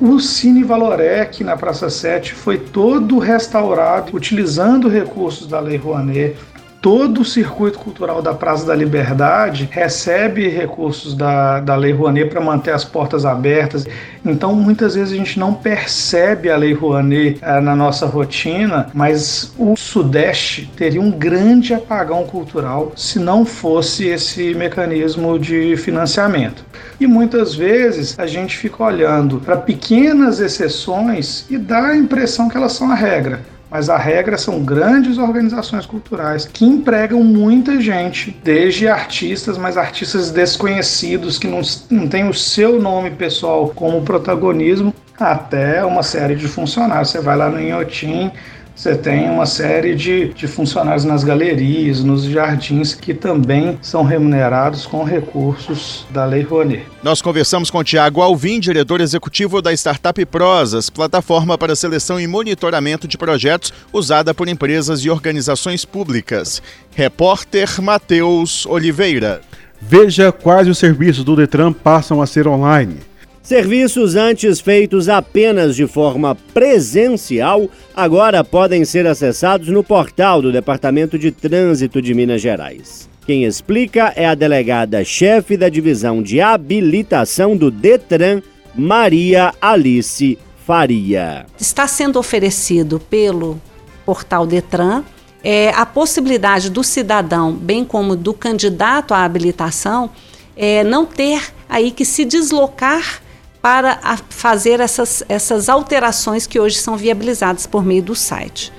o 0.00 0.18
Cine 0.18 0.64
Valorec 0.64 1.44
na 1.44 1.56
Praça 1.56 1.88
7 1.88 2.34
foi 2.34 2.58
todo 2.58 3.20
restaurado 3.20 4.16
utilizando 4.16 4.88
recursos 4.88 5.46
da 5.46 5.60
Lei 5.60 5.76
Rouanet. 5.76 6.36
Todo 6.82 7.20
o 7.20 7.24
circuito 7.24 7.78
cultural 7.78 8.20
da 8.20 8.34
Praça 8.34 8.66
da 8.66 8.74
Liberdade 8.74 9.68
recebe 9.70 10.48
recursos 10.48 11.14
da, 11.14 11.60
da 11.60 11.76
Lei 11.76 11.92
Rouanet 11.92 12.28
para 12.28 12.40
manter 12.40 12.72
as 12.72 12.84
portas 12.84 13.24
abertas. 13.24 13.86
Então, 14.24 14.52
muitas 14.52 14.96
vezes 14.96 15.14
a 15.14 15.16
gente 15.16 15.38
não 15.38 15.54
percebe 15.54 16.50
a 16.50 16.56
Lei 16.56 16.72
Rouanet 16.72 17.38
eh, 17.40 17.60
na 17.60 17.76
nossa 17.76 18.04
rotina, 18.04 18.88
mas 18.92 19.54
o 19.56 19.76
Sudeste 19.76 20.68
teria 20.76 21.00
um 21.00 21.12
grande 21.12 21.72
apagão 21.72 22.24
cultural 22.24 22.92
se 22.96 23.20
não 23.20 23.44
fosse 23.44 24.08
esse 24.08 24.52
mecanismo 24.52 25.38
de 25.38 25.76
financiamento. 25.76 26.64
E 26.98 27.06
muitas 27.06 27.54
vezes 27.54 28.18
a 28.18 28.26
gente 28.26 28.58
fica 28.58 28.82
olhando 28.82 29.38
para 29.38 29.56
pequenas 29.56 30.40
exceções 30.40 31.46
e 31.48 31.56
dá 31.56 31.90
a 31.90 31.96
impressão 31.96 32.48
que 32.48 32.56
elas 32.56 32.72
são 32.72 32.90
a 32.90 32.94
regra 32.96 33.52
mas 33.72 33.88
a 33.88 33.96
regra 33.96 34.36
são 34.36 34.62
grandes 34.62 35.16
organizações 35.16 35.86
culturais 35.86 36.44
que 36.44 36.62
empregam 36.62 37.24
muita 37.24 37.80
gente, 37.80 38.36
desde 38.44 38.86
artistas, 38.86 39.56
mas 39.56 39.78
artistas 39.78 40.30
desconhecidos 40.30 41.38
que 41.38 41.46
não, 41.48 41.62
não 41.88 42.06
têm 42.06 42.28
o 42.28 42.34
seu 42.34 42.78
nome 42.78 43.12
pessoal 43.12 43.70
como 43.70 44.02
protagonismo, 44.02 44.94
até 45.18 45.82
uma 45.86 46.02
série 46.02 46.36
de 46.36 46.46
funcionários. 46.46 47.08
Você 47.08 47.20
vai 47.22 47.34
lá 47.34 47.48
no 47.48 47.58
Inhotim, 47.58 48.30
você 48.74 48.96
tem 48.96 49.30
uma 49.30 49.46
série 49.46 49.94
de, 49.94 50.32
de 50.34 50.46
funcionários 50.46 51.04
nas 51.04 51.22
galerias, 51.22 52.02
nos 52.02 52.24
jardins, 52.24 52.94
que 52.94 53.14
também 53.14 53.78
são 53.82 54.02
remunerados 54.02 54.86
com 54.86 55.04
recursos 55.04 56.06
da 56.10 56.24
Lei 56.24 56.42
Rouanet. 56.42 56.86
Nós 57.02 57.20
conversamos 57.20 57.70
com 57.70 57.84
Tiago 57.84 58.22
Alvim, 58.22 58.58
diretor 58.58 59.00
executivo 59.00 59.60
da 59.60 59.72
Startup 59.72 60.24
Prosas, 60.26 60.88
plataforma 60.88 61.58
para 61.58 61.76
seleção 61.76 62.18
e 62.18 62.26
monitoramento 62.26 63.06
de 63.06 63.18
projetos 63.18 63.72
usada 63.92 64.32
por 64.32 64.48
empresas 64.48 65.04
e 65.04 65.10
organizações 65.10 65.84
públicas. 65.84 66.62
Repórter 66.94 67.80
Matheus 67.80 68.66
Oliveira. 68.66 69.40
Veja 69.80 70.30
quais 70.30 70.68
os 70.68 70.78
serviços 70.78 71.24
do 71.24 71.34
Detran 71.34 71.72
passam 71.72 72.22
a 72.22 72.26
ser 72.26 72.46
online. 72.46 73.11
Serviços 73.42 74.14
antes 74.14 74.60
feitos 74.60 75.08
apenas 75.08 75.74
de 75.74 75.84
forma 75.84 76.36
presencial 76.54 77.68
agora 77.94 78.44
podem 78.44 78.84
ser 78.84 79.04
acessados 79.04 79.66
no 79.66 79.82
portal 79.82 80.40
do 80.40 80.52
Departamento 80.52 81.18
de 81.18 81.32
Trânsito 81.32 82.00
de 82.00 82.14
Minas 82.14 82.40
Gerais. 82.40 83.10
Quem 83.26 83.44
explica 83.44 84.12
é 84.14 84.26
a 84.26 84.36
delegada-chefe 84.36 85.56
da 85.56 85.68
Divisão 85.68 86.22
de 86.22 86.40
Habilitação 86.40 87.56
do 87.56 87.68
Detran, 87.68 88.42
Maria 88.76 89.52
Alice 89.60 90.38
Faria. 90.64 91.44
Está 91.58 91.88
sendo 91.88 92.20
oferecido 92.20 93.00
pelo 93.00 93.60
portal 94.06 94.46
Detran 94.46 95.02
é, 95.42 95.70
a 95.70 95.84
possibilidade 95.84 96.70
do 96.70 96.84
cidadão, 96.84 97.52
bem 97.52 97.84
como 97.84 98.14
do 98.14 98.32
candidato 98.32 99.12
à 99.12 99.24
habilitação, 99.24 100.10
é, 100.56 100.84
não 100.84 101.04
ter 101.04 101.42
aí 101.68 101.90
que 101.90 102.04
se 102.04 102.24
deslocar 102.24 103.20
para 103.62 104.18
fazer 104.28 104.80
essas, 104.80 105.22
essas 105.28 105.68
alterações 105.68 106.46
que 106.46 106.58
hoje 106.58 106.76
são 106.76 106.96
viabilizadas 106.96 107.64
por 107.64 107.84
meio 107.84 108.02
do 108.02 108.14
site. 108.14 108.72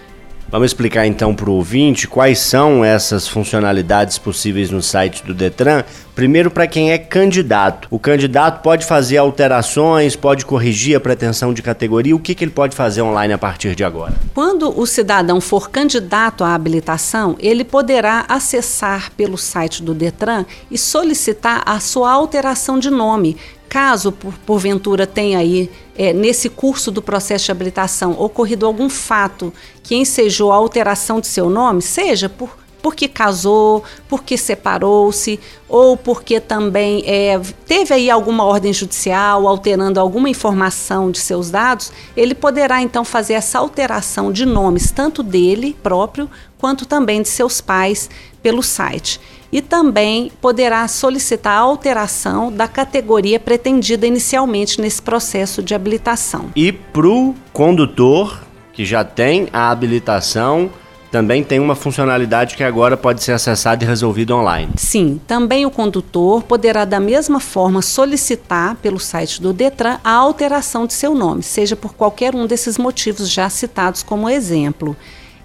Vamos 0.53 0.67
explicar 0.67 1.07
então 1.07 1.33
para 1.33 1.49
o 1.49 1.53
ouvinte 1.53 2.07
quais 2.07 2.37
são 2.37 2.85
essas 2.85 3.27
funcionalidades 3.27 4.19
possíveis 4.19 4.69
no 4.69 4.83
site 4.83 5.25
do 5.25 5.33
Detran. 5.33 5.83
Primeiro, 6.13 6.51
para 6.51 6.67
quem 6.67 6.91
é 6.91 6.97
candidato. 6.99 7.87
O 7.89 7.97
candidato 7.97 8.61
pode 8.61 8.85
fazer 8.85 9.17
alterações, 9.17 10.15
pode 10.15 10.45
corrigir 10.45 10.95
a 10.95 10.99
pretensão 10.99 11.55
de 11.55 11.63
categoria. 11.63 12.15
O 12.15 12.19
que, 12.19 12.35
que 12.35 12.43
ele 12.43 12.51
pode 12.51 12.75
fazer 12.75 13.01
online 13.01 13.33
a 13.33 13.37
partir 13.39 13.73
de 13.73 13.83
agora? 13.83 14.13
Quando 14.31 14.79
o 14.79 14.85
cidadão 14.85 15.41
for 15.41 15.71
candidato 15.71 16.43
à 16.43 16.53
habilitação, 16.53 17.35
ele 17.39 17.63
poderá 17.63 18.23
acessar 18.29 19.11
pelo 19.17 19.39
site 19.39 19.81
do 19.81 19.95
Detran 19.95 20.45
e 20.69 20.77
solicitar 20.77 21.63
a 21.65 21.79
sua 21.79 22.11
alteração 22.11 22.77
de 22.77 22.91
nome, 22.91 23.37
Caso, 23.73 24.11
por, 24.11 24.35
porventura, 24.45 25.07
tenha 25.07 25.39
aí, 25.39 25.67
é, 25.97 26.13
nesse 26.13 26.47
curso 26.47 26.91
do 26.91 27.01
processo 27.01 27.45
de 27.45 27.51
habilitação, 27.51 28.11
ocorrido 28.11 28.67
algum 28.67 28.87
fato 28.87 29.51
que 29.81 29.95
ensejou 29.95 30.51
a 30.51 30.55
alteração 30.55 31.19
de 31.19 31.25
seu 31.25 31.49
nome, 31.49 31.81
seja 31.81 32.29
por 32.29 32.55
porque 32.83 33.07
casou, 33.07 33.81
porque 34.09 34.37
separou-se, 34.37 35.39
ou 35.69 35.95
porque 35.95 36.39
também 36.41 37.01
é, 37.07 37.39
teve 37.65 37.93
aí 37.93 38.11
alguma 38.11 38.43
ordem 38.43 38.73
judicial 38.73 39.47
alterando 39.47 40.01
alguma 40.01 40.29
informação 40.29 41.09
de 41.09 41.17
seus 41.17 41.49
dados, 41.49 41.93
ele 42.15 42.35
poderá 42.35 42.81
então 42.81 43.05
fazer 43.05 43.33
essa 43.33 43.57
alteração 43.57 44.33
de 44.33 44.45
nomes, 44.45 44.91
tanto 44.91 45.23
dele 45.23 45.75
próprio, 45.81 46.29
quanto 46.59 46.85
também 46.85 47.21
de 47.21 47.29
seus 47.29 47.61
pais, 47.61 48.09
pelo 48.43 48.61
site 48.61 49.19
e 49.53 49.61
também 49.61 50.31
poderá 50.41 50.87
solicitar 50.87 51.53
a 51.53 51.61
alteração 51.61 52.51
da 52.51 52.67
categoria 52.67 53.39
pretendida 53.39 54.07
inicialmente 54.07 54.81
nesse 54.81 54.99
processo 54.99 55.61
de 55.61 55.75
habilitação. 55.75 56.49
E 56.55 56.71
para 56.71 57.07
o 57.07 57.35
condutor 57.53 58.41
que 58.73 58.83
já 58.83 59.03
tem 59.03 59.47
a 59.53 59.69
habilitação, 59.69 60.71
também 61.11 61.43
tem 61.43 61.59
uma 61.59 61.75
funcionalidade 61.75 62.55
que 62.55 62.63
agora 62.63 62.97
pode 62.97 63.23
ser 63.23 63.33
acessada 63.33 63.83
e 63.83 63.87
resolvida 63.87 64.35
online. 64.35 64.71
Sim, 64.75 65.21
também 65.27 65.63
o 65.63 65.69
condutor 65.69 66.41
poderá 66.41 66.83
da 66.83 66.99
mesma 66.99 67.39
forma 67.39 67.83
solicitar 67.83 68.75
pelo 68.77 68.99
site 68.99 69.39
do 69.39 69.53
Detran 69.53 69.99
a 70.03 70.11
alteração 70.11 70.87
de 70.87 70.93
seu 70.93 71.13
nome, 71.13 71.43
seja 71.43 71.75
por 71.75 71.93
qualquer 71.93 72.33
um 72.33 72.47
desses 72.47 72.79
motivos 72.79 73.29
já 73.29 73.47
citados 73.51 74.01
como 74.01 74.27
exemplo. 74.27 74.97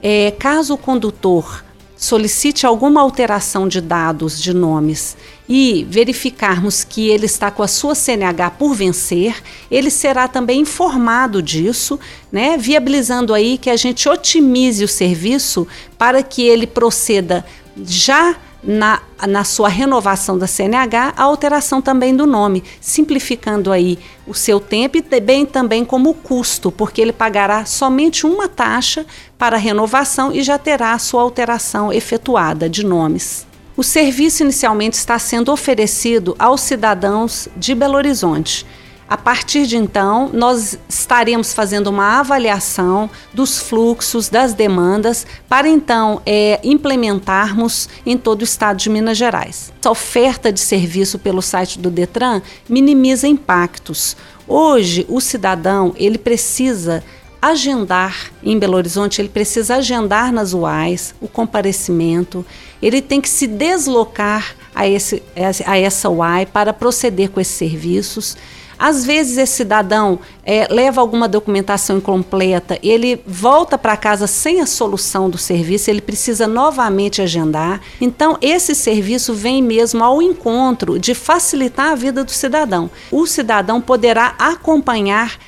É, 0.03 0.31
caso 0.39 0.73
o 0.73 0.79
condutor 0.79 1.63
solicite 1.99 2.65
alguma 2.65 3.01
alteração 3.01 3.67
de 3.67 3.81
dados, 3.81 4.41
de 4.41 4.55
nomes, 4.55 5.17
e 5.49 5.85
verificarmos 5.91 6.85
que 6.85 7.09
ele 7.09 7.27
está 7.27 7.51
com 7.51 7.63
a 7.63 7.69
sua 7.69 7.95
CNH 7.95 8.51
por 8.51 8.73
vencer, 8.73 9.43
ele 9.69 9.91
será 9.91 10.29
também 10.29 10.61
informado 10.61 11.43
disso, 11.43 11.99
né, 12.31 12.57
viabilizando 12.57 13.35
aí 13.35 13.59
que 13.59 13.69
a 13.69 13.77
gente 13.77 14.09
otimize 14.09 14.85
o 14.85 14.89
serviço 14.89 15.67
para 15.99 16.23
que 16.23 16.43
ele 16.43 16.69
proceda 16.69 17.45
já 17.85 18.37
na, 18.63 19.01
na 19.27 19.45
sua 19.45 19.69
renovação 19.69 20.37
da 20.37 20.47
CNH 20.47 21.15
a 21.17 21.23
alteração 21.23 21.81
também 21.81 22.15
do 22.15 22.27
nome, 22.27 22.65
simplificando 22.81 23.71
aí 23.71 23.99
o 24.27 24.35
seu 24.35 24.59
tempo 24.61 24.97
e 24.97 25.21
bem 25.21 25.47
também 25.47 25.85
como 25.85 26.15
custo, 26.15 26.71
porque 26.71 27.01
ele 27.01 27.13
pagará 27.13 27.65
somente 27.65 28.27
uma 28.27 28.49
taxa 28.49 29.07
para 29.37 29.57
a 29.57 29.61
renovação 29.61 30.33
e 30.33 30.43
já 30.43 30.59
terá 30.59 30.93
a 30.93 30.99
sua 30.99 31.23
alteração 31.23 31.93
efetuada 31.93 32.69
de 32.69 32.85
nomes. 32.85 33.47
O 33.77 33.85
serviço 33.85 34.43
inicialmente 34.43 34.97
está 34.97 35.19
sendo 35.21 35.53
oferecido 35.53 36.35
aos 36.37 36.63
cidadãos 36.63 37.49
de 37.57 37.75
Belo 37.77 37.97
Horizonte 37.97 38.67
a 39.09 39.17
partir 39.17 39.67
de 39.67 39.77
então, 39.77 40.29
nós 40.35 40.79
estaremos 40.87 41.55
fazendo 41.55 41.87
uma 41.87 42.21
avaliação 42.21 43.09
dos 43.33 43.59
fluxos, 43.59 44.29
das 44.29 44.53
demandas, 44.53 45.27
para 45.49 45.67
então 45.67 46.21
é, 46.27 46.61
implementarmos 46.63 47.89
em 48.05 48.19
todo 48.19 48.43
o 48.43 48.45
estado 48.45 48.77
de 48.77 48.91
Minas 48.91 49.17
Gerais. 49.17 49.73
Essa 49.81 49.91
oferta 49.91 50.53
de 50.53 50.61
serviço 50.61 51.19
pelo 51.19 51.41
site 51.41 51.79
do 51.79 51.91
Detran 51.91 52.43
minimiza 52.69 53.27
impactos. 53.27 54.15
Hoje, 54.47 55.07
o 55.09 55.23
cidadão 55.23 55.95
ele 55.97 56.19
precisa 56.19 57.03
agendar 57.41 58.31
em 58.43 58.59
Belo 58.59 58.77
Horizonte, 58.77 59.23
ele 59.23 59.29
precisa 59.29 59.77
agendar 59.77 60.33
nas 60.33 60.53
UAIs 60.53 61.15
o 61.21 61.29
comparecimento, 61.29 62.45
ele 62.83 63.01
tem 63.01 63.21
que 63.21 63.29
se 63.29 63.47
deslocar 63.47 64.55
a, 64.75 64.87
esse, 64.87 65.23
a 65.65 65.79
essa 65.79 66.11
UAI 66.11 66.47
para 66.47 66.73
proceder 66.73 67.31
com 67.31 67.41
esses 67.41 67.55
serviços. 67.55 68.37
Às 68.79 69.05
vezes 69.05 69.37
esse 69.37 69.55
cidadão 69.55 70.21
é, 70.45 70.69
leva 70.71 71.01
alguma 71.01 71.27
documentação 71.27 71.99
incompleta, 71.99 72.79
ele 72.83 73.21
volta 73.27 73.77
para 73.77 73.97
casa 73.97 74.27
sem 74.27 74.61
a 74.61 74.67
solução 74.67 75.29
do 75.29 75.37
serviço, 75.37 75.91
ele 75.91 76.01
precisa 76.01 76.47
novamente 76.47 77.21
agendar. 77.21 77.81
Então 78.01 78.39
esse 78.41 78.75
serviço 78.75 79.35
vem 79.35 79.61
mesmo 79.61 80.05
ao 80.05 80.23
encontro 80.23 80.99
de 80.99 81.15
facilitar 81.15 81.93
a 81.93 81.95
vida 81.95 82.23
do 82.23 82.31
cidadão. 82.31 82.89
O 83.11 83.27
cidadão 83.27 83.81
poderá 83.81 84.35
acompanhar 84.39 85.39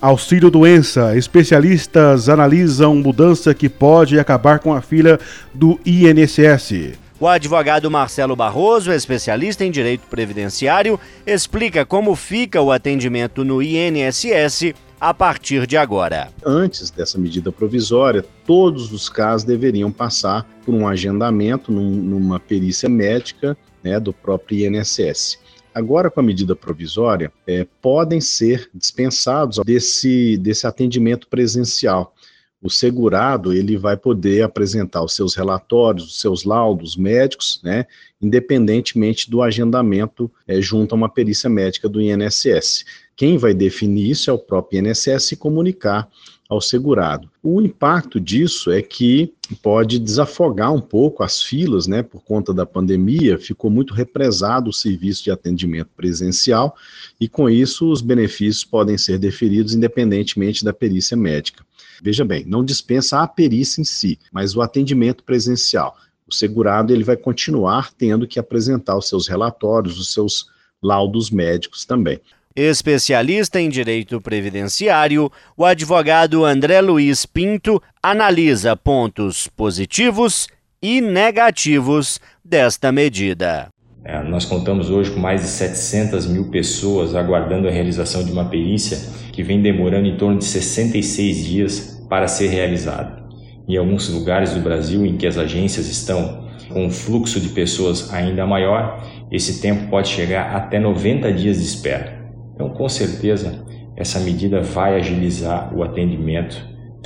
Auxílio 0.00 0.48
doença. 0.48 1.16
Especialistas 1.16 2.28
analisam 2.28 2.94
mudança 2.94 3.52
que 3.52 3.68
pode 3.68 4.20
acabar 4.20 4.60
com 4.60 4.72
a 4.72 4.80
fila 4.80 5.18
do 5.52 5.80
INSS. 5.84 6.92
O 7.18 7.26
advogado 7.26 7.90
Marcelo 7.90 8.36
Barroso, 8.36 8.92
especialista 8.92 9.64
em 9.64 9.72
direito 9.72 10.02
previdenciário, 10.08 10.98
explica 11.26 11.84
como 11.84 12.14
fica 12.14 12.62
o 12.62 12.70
atendimento 12.70 13.44
no 13.44 13.60
INSS 13.60 14.74
a 15.00 15.12
partir 15.12 15.66
de 15.66 15.76
agora. 15.76 16.28
Antes 16.46 16.88
dessa 16.88 17.18
medida 17.18 17.50
provisória, 17.50 18.24
todos 18.46 18.92
os 18.92 19.08
casos 19.08 19.42
deveriam 19.42 19.90
passar 19.90 20.46
por 20.64 20.72
um 20.72 20.86
agendamento 20.86 21.72
num, 21.72 21.90
numa 21.90 22.38
perícia 22.38 22.88
médica 22.88 23.56
né, 23.82 23.98
do 23.98 24.12
próprio 24.12 24.66
INSS. 24.66 25.38
Agora, 25.74 26.10
com 26.10 26.20
a 26.20 26.22
medida 26.22 26.54
provisória, 26.54 27.32
é, 27.46 27.66
podem 27.80 28.20
ser 28.20 28.68
dispensados 28.74 29.58
desse, 29.64 30.36
desse 30.36 30.66
atendimento 30.66 31.26
presencial 31.28 32.14
o 32.62 32.70
segurado 32.70 33.52
ele 33.52 33.76
vai 33.76 33.96
poder 33.96 34.42
apresentar 34.42 35.02
os 35.02 35.14
seus 35.14 35.34
relatórios, 35.34 36.06
os 36.06 36.20
seus 36.20 36.44
laudos 36.44 36.96
médicos, 36.96 37.60
né, 37.64 37.86
independentemente 38.20 39.28
do 39.28 39.42
agendamento 39.42 40.30
é, 40.46 40.60
junto 40.60 40.94
a 40.94 40.96
uma 40.96 41.08
perícia 41.08 41.50
médica 41.50 41.88
do 41.88 42.00
INSS. 42.00 42.84
Quem 43.16 43.36
vai 43.36 43.52
definir 43.52 44.08
isso 44.08 44.30
é 44.30 44.32
o 44.32 44.38
próprio 44.38 44.78
INSS 44.78 45.32
e 45.32 45.36
comunicar 45.36 46.08
ao 46.52 46.60
segurado. 46.60 47.30
O 47.42 47.62
impacto 47.62 48.20
disso 48.20 48.70
é 48.70 48.82
que 48.82 49.32
pode 49.62 49.98
desafogar 49.98 50.72
um 50.72 50.80
pouco 50.80 51.22
as 51.22 51.42
filas, 51.42 51.86
né, 51.86 52.02
por 52.02 52.22
conta 52.22 52.52
da 52.52 52.66
pandemia, 52.66 53.38
ficou 53.38 53.70
muito 53.70 53.94
represado 53.94 54.68
o 54.68 54.72
serviço 54.72 55.24
de 55.24 55.30
atendimento 55.30 55.88
presencial 55.96 56.76
e 57.18 57.26
com 57.26 57.48
isso 57.48 57.90
os 57.90 58.02
benefícios 58.02 58.64
podem 58.64 58.98
ser 58.98 59.18
deferidos 59.18 59.74
independentemente 59.74 60.64
da 60.64 60.74
perícia 60.74 61.16
médica. 61.16 61.64
Veja 62.02 62.24
bem, 62.24 62.44
não 62.44 62.62
dispensa 62.62 63.20
a 63.20 63.26
perícia 63.26 63.80
em 63.80 63.84
si, 63.84 64.18
mas 64.30 64.54
o 64.54 64.60
atendimento 64.60 65.24
presencial. 65.24 65.96
O 66.28 66.34
segurado 66.34 66.92
ele 66.92 67.04
vai 67.04 67.16
continuar 67.16 67.92
tendo 67.94 68.26
que 68.26 68.38
apresentar 68.38 68.96
os 68.96 69.08
seus 69.08 69.26
relatórios, 69.26 69.98
os 69.98 70.12
seus 70.12 70.50
laudos 70.82 71.30
médicos 71.30 71.84
também. 71.84 72.20
Especialista 72.54 73.58
em 73.58 73.70
direito 73.70 74.20
previdenciário, 74.20 75.32
o 75.56 75.64
advogado 75.64 76.44
André 76.44 76.82
Luiz 76.82 77.24
Pinto 77.24 77.82
analisa 78.02 78.76
pontos 78.76 79.48
positivos 79.48 80.48
e 80.82 81.00
negativos 81.00 82.20
desta 82.44 82.92
medida. 82.92 83.68
É, 84.04 84.22
nós 84.22 84.44
contamos 84.44 84.90
hoje 84.90 85.12
com 85.12 85.20
mais 85.20 85.40
de 85.40 85.46
700 85.48 86.26
mil 86.26 86.50
pessoas 86.50 87.14
aguardando 87.14 87.68
a 87.68 87.70
realização 87.70 88.22
de 88.22 88.32
uma 88.32 88.44
perícia 88.44 88.98
que 89.32 89.42
vem 89.42 89.62
demorando 89.62 90.06
em 90.06 90.16
torno 90.16 90.38
de 90.38 90.44
66 90.44 91.44
dias 91.44 92.04
para 92.10 92.28
ser 92.28 92.48
realizada. 92.48 93.22
Em 93.66 93.78
alguns 93.78 94.10
lugares 94.10 94.52
do 94.52 94.60
Brasil 94.60 95.06
em 95.06 95.16
que 95.16 95.26
as 95.26 95.38
agências 95.38 95.88
estão 95.88 96.48
com 96.68 96.84
um 96.84 96.90
fluxo 96.90 97.40
de 97.40 97.48
pessoas 97.50 98.12
ainda 98.12 98.44
maior, 98.44 99.02
esse 99.30 99.62
tempo 99.62 99.88
pode 99.88 100.08
chegar 100.08 100.54
até 100.54 100.78
90 100.78 101.32
dias 101.32 101.56
de 101.56 101.64
espera. 101.64 102.21
Então, 102.54 102.70
com 102.70 102.88
certeza, 102.88 103.64
essa 103.96 104.20
medida 104.20 104.60
vai 104.60 104.96
agilizar 104.96 105.74
o 105.76 105.82
atendimento 105.82 106.64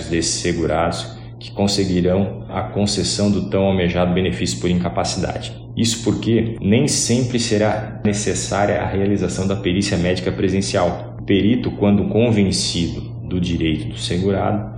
desses 0.08 0.40
segurados 0.40 1.16
que 1.38 1.50
conseguirão 1.52 2.46
a 2.48 2.62
concessão 2.62 3.30
do 3.30 3.50
tão 3.50 3.64
almejado 3.64 4.14
benefício 4.14 4.60
por 4.60 4.70
incapacidade. 4.70 5.52
Isso 5.76 6.02
porque 6.02 6.56
nem 6.60 6.88
sempre 6.88 7.38
será 7.38 8.00
necessária 8.04 8.80
a 8.80 8.86
realização 8.86 9.46
da 9.46 9.56
perícia 9.56 9.98
médica 9.98 10.32
presencial. 10.32 11.16
O 11.20 11.22
perito, 11.22 11.70
quando 11.72 12.08
convencido 12.08 13.02
do 13.28 13.38
direito 13.38 13.88
do 13.88 13.98
segurado, 13.98 14.74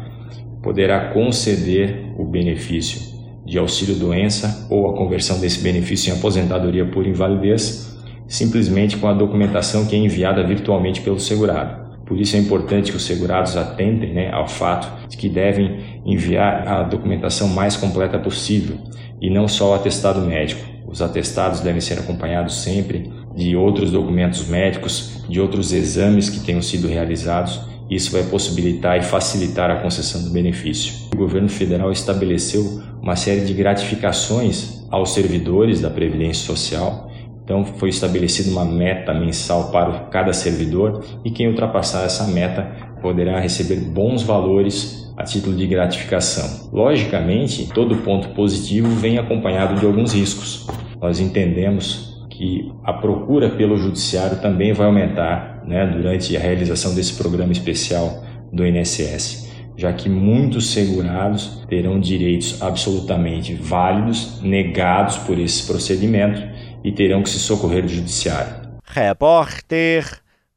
poderá 0.62 1.12
conceder 1.12 2.12
o 2.18 2.24
benefício 2.24 3.16
de 3.46 3.57
auxílio-doença 3.59 4.66
ou 4.68 4.90
a 4.90 4.96
conversão 4.96 5.40
desse 5.40 5.62
benefício 5.62 6.12
em 6.12 6.18
aposentadoria 6.18 6.85
por 6.85 7.07
invalidez, 7.07 7.88
simplesmente 8.28 8.98
com 8.98 9.08
a 9.08 9.14
documentação 9.14 9.86
que 9.86 9.96
é 9.96 9.98
enviada 9.98 10.46
virtualmente 10.46 11.00
pelo 11.00 11.18
segurado. 11.18 11.88
Por 12.06 12.20
isso 12.20 12.36
é 12.36 12.38
importante 12.38 12.90
que 12.90 12.96
os 12.96 13.04
segurados 13.04 13.56
atentem 13.56 14.12
né, 14.14 14.30
ao 14.30 14.46
fato 14.46 15.08
de 15.08 15.16
que 15.16 15.28
devem 15.28 16.00
enviar 16.06 16.66
a 16.68 16.82
documentação 16.82 17.48
mais 17.48 17.76
completa 17.76 18.18
possível 18.18 18.78
e 19.20 19.28
não 19.28 19.48
só 19.48 19.72
o 19.72 19.74
atestado 19.74 20.20
médico. 20.20 20.62
Os 20.86 21.02
atestados 21.02 21.60
devem 21.60 21.80
ser 21.80 21.98
acompanhados 21.98 22.62
sempre 22.62 23.10
de 23.36 23.54
outros 23.54 23.90
documentos 23.90 24.46
médicos, 24.48 25.22
de 25.28 25.38
outros 25.38 25.72
exames 25.72 26.30
que 26.30 26.40
tenham 26.40 26.62
sido 26.62 26.88
realizados. 26.88 27.60
Isso 27.90 28.10
vai 28.10 28.22
possibilitar 28.22 28.98
e 28.98 29.02
facilitar 29.02 29.70
a 29.70 29.80
concessão 29.80 30.22
do 30.24 30.30
benefício. 30.30 31.08
O 31.12 31.16
governo 31.16 31.48
federal 31.48 31.92
estabeleceu 31.92 32.82
uma 33.02 33.16
série 33.16 33.42
de 33.42 33.52
gratificações 33.52 34.82
aos 34.90 35.12
servidores 35.12 35.80
da 35.80 35.90
Previdência 35.90 36.46
Social 36.46 37.08
então 37.48 37.64
foi 37.64 37.88
estabelecida 37.88 38.50
uma 38.50 38.66
meta 38.66 39.14
mensal 39.14 39.70
para 39.70 40.00
cada 40.11 40.34
servidor 40.34 41.02
e 41.24 41.30
quem 41.30 41.48
ultrapassar 41.48 42.04
essa 42.04 42.26
meta 42.26 42.70
poderá 43.00 43.40
receber 43.40 43.76
bons 43.76 44.22
valores 44.22 45.11
a 45.16 45.24
título 45.24 45.56
de 45.56 45.66
gratificação. 45.66 46.68
Logicamente, 46.70 47.66
todo 47.72 47.96
ponto 48.02 48.28
positivo 48.34 48.88
vem 48.88 49.16
acompanhado 49.16 49.80
de 49.80 49.87
alguns 49.87 50.12
riscos. 50.12 50.66
Nós 51.00 51.20
entendemos 51.20 52.22
que 52.28 52.70
a 52.84 52.92
procura 52.92 53.48
pelo 53.48 53.78
judiciário 53.78 54.42
também 54.42 54.74
vai 54.74 54.87
aumentar 54.87 55.62
né, 55.66 55.87
durante 55.87 56.37
a 56.37 56.40
realização 56.40 56.94
desse 56.94 57.14
programa 57.14 57.52
especial 57.52 58.24
do 58.52 58.66
INSS, 58.66 59.50
já 59.74 59.90
que 59.90 60.11
muitos 60.11 60.70
segurados 60.70 61.64
terão 61.66 61.98
direitos 61.98 62.61
absolutamente 62.61 63.54
válidos 63.54 64.38
negados 64.42 65.16
por 65.16 65.38
esse 65.38 65.66
procedimento 65.66 66.58
e 66.84 66.92
terão 66.92 67.22
que 67.22 67.30
se 67.30 67.38
socorrer 67.38 67.82
do 67.82 67.88
judiciário. 67.88 68.54
Repórter 68.84 70.04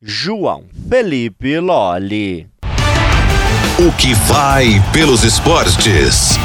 João 0.02 0.64
Felipe 0.90 1.60
Loli. 1.60 2.48
O 3.80 3.92
que 3.98 4.14
vai 4.14 4.82
pelos 4.94 5.24
esportes? 5.24 6.38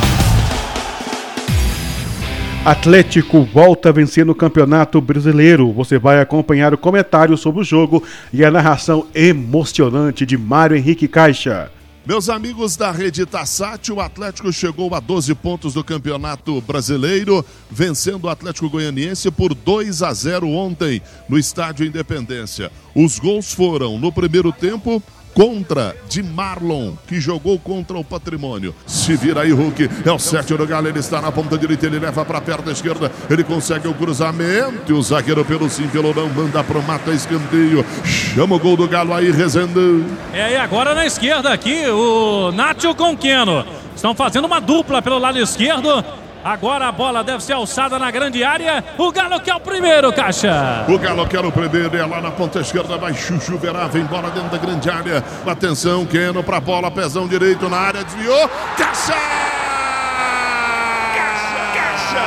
Atlético 2.64 3.44
volta 3.44 3.90
a 3.90 3.92
vencer 3.92 4.26
no 4.26 4.34
Campeonato 4.34 5.00
Brasileiro. 5.00 5.72
Você 5.72 5.98
vai 5.98 6.20
acompanhar 6.20 6.74
o 6.74 6.78
comentário 6.78 7.36
sobre 7.36 7.60
o 7.60 7.64
jogo 7.64 8.02
e 8.32 8.44
a 8.44 8.50
narração 8.50 9.06
emocionante 9.14 10.26
de 10.26 10.36
Mário 10.36 10.76
Henrique 10.76 11.06
Caixa. 11.06 11.70
Meus 12.06 12.28
amigos 12.28 12.76
da 12.76 12.92
Rede 12.92 13.26
Tassat, 13.26 13.90
o 13.90 14.00
Atlético 14.00 14.52
chegou 14.52 14.94
a 14.94 15.00
12 15.00 15.34
pontos 15.34 15.74
do 15.74 15.82
Campeonato 15.82 16.60
Brasileiro, 16.60 17.44
vencendo 17.68 18.26
o 18.26 18.28
Atlético 18.28 18.70
Goianiense 18.70 19.28
por 19.28 19.52
2 19.52 20.04
a 20.04 20.14
0 20.14 20.48
ontem 20.48 21.02
no 21.28 21.36
Estádio 21.36 21.84
Independência. 21.84 22.70
Os 22.94 23.18
gols 23.18 23.52
foram 23.52 23.98
no 23.98 24.12
primeiro 24.12 24.52
tempo 24.52 25.02
contra 25.36 25.94
de 26.08 26.22
Marlon, 26.22 26.94
que 27.06 27.20
jogou 27.20 27.58
contra 27.58 27.98
o 27.98 28.02
Patrimônio. 28.02 28.74
Se 28.86 29.14
vira 29.14 29.42
aí, 29.42 29.52
Hulk. 29.52 29.90
É 30.02 30.10
o 30.10 30.18
Sérgio 30.18 30.56
do 30.56 30.66
Galo. 30.66 30.88
Ele 30.88 30.98
está 30.98 31.20
na 31.20 31.30
ponta 31.30 31.58
direita. 31.58 31.84
Ele 31.84 31.98
leva 31.98 32.24
para 32.24 32.38
a 32.38 32.40
perna 32.40 32.72
esquerda. 32.72 33.12
Ele 33.28 33.44
consegue 33.44 33.86
o 33.86 33.92
cruzamento. 33.92 34.90
E 34.90 34.94
o 34.94 35.02
zagueiro, 35.02 35.44
pelo 35.44 35.68
sim, 35.68 35.86
pelo 35.88 36.14
não, 36.14 36.30
manda 36.30 36.64
pro 36.64 36.82
mata 36.82 37.10
escanteio. 37.10 37.84
Chama 38.02 38.56
o 38.56 38.58
gol 38.58 38.78
do 38.78 38.88
Galo 38.88 39.12
aí, 39.12 39.30
rezando. 39.30 40.06
É, 40.32 40.52
e 40.52 40.56
agora 40.56 40.94
na 40.94 41.04
esquerda 41.04 41.52
aqui, 41.52 41.86
o 41.86 42.50
Nátio 42.52 42.94
com 42.94 43.12
o 43.12 43.16
Keno. 43.16 43.62
Estão 43.94 44.14
fazendo 44.14 44.46
uma 44.46 44.60
dupla 44.60 45.02
pelo 45.02 45.18
lado 45.18 45.38
esquerdo. 45.38 46.02
Agora 46.46 46.86
a 46.86 46.92
bola 46.92 47.24
deve 47.24 47.42
ser 47.42 47.54
alçada 47.54 47.98
na 47.98 48.08
grande 48.08 48.44
área. 48.44 48.84
O 48.96 49.10
Galo 49.10 49.40
quer 49.40 49.56
o 49.56 49.58
primeiro, 49.58 50.12
Caixa. 50.12 50.86
O 50.88 50.96
Galo 50.96 51.26
quer 51.26 51.44
o 51.44 51.50
primeiro. 51.50 51.96
É 51.96 52.06
lá 52.06 52.20
na 52.20 52.30
ponta 52.30 52.60
esquerda. 52.60 52.96
Vai 52.96 53.12
Chuchu 53.14 53.58
Verá. 53.58 53.88
Vem 53.88 54.04
bola 54.04 54.30
dentro 54.30 54.50
da 54.50 54.56
grande 54.56 54.88
área. 54.88 55.24
Atenção, 55.44 56.06
Keno 56.06 56.44
pra 56.44 56.60
bola. 56.60 56.88
Pezão 56.88 57.26
direito 57.26 57.68
na 57.68 57.78
área. 57.78 58.04
Desviou. 58.04 58.48
Caixa! 58.76 59.12
Caixa! 61.16 61.58
Caixa! 61.74 62.22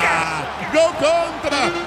Caixa! 0.00 0.72
Gol 0.72 0.94
contra! 0.94 1.83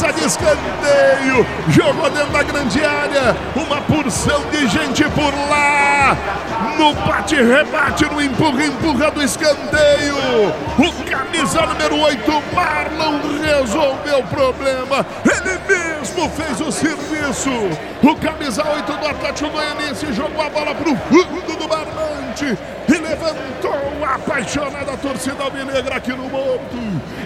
Cobrança 0.00 0.12
de 0.12 0.24
escanteio. 0.24 1.46
Jogou 1.68 2.10
dentro 2.10 2.30
da 2.30 2.42
grande 2.42 2.84
área. 2.84 3.36
Uma 3.54 3.80
porção 3.82 4.42
de 4.50 4.66
gente 4.68 5.04
por 5.10 5.32
lá. 5.50 6.16
No 6.78 6.94
bate-rebate, 6.94 8.06
no 8.06 8.22
empurra-empurra 8.22 9.10
do 9.10 9.22
escanteio. 9.22 10.16
O 10.78 11.10
camisa 11.10 11.66
número 11.66 12.00
8, 12.00 12.42
Marlon, 12.54 13.20
resolveu 13.42 14.20
o 14.20 14.26
problema. 14.26 15.06
Ele 15.24 15.58
mesmo 15.68 16.30
fez 16.30 16.60
o 16.60 16.72
serviço. 16.72 17.50
O 18.02 18.16
camisa 18.16 18.66
8 18.66 18.92
do 18.92 19.06
Atlético 19.06 19.50
Goianiense 19.50 20.12
jogou 20.12 20.42
a 20.42 20.48
bola 20.48 20.74
para 20.74 20.90
o 20.90 20.96
fundo 20.96 21.56
do 21.56 21.68
barbante 22.30 22.58
e 22.88 22.92
levantou 22.92 24.04
a 24.04 24.14
apaixonada 24.14 24.96
torcida 24.96 25.42
alvinegra 25.42 25.96
aqui 25.96 26.12
no 26.12 26.28
Morto. 26.28 26.76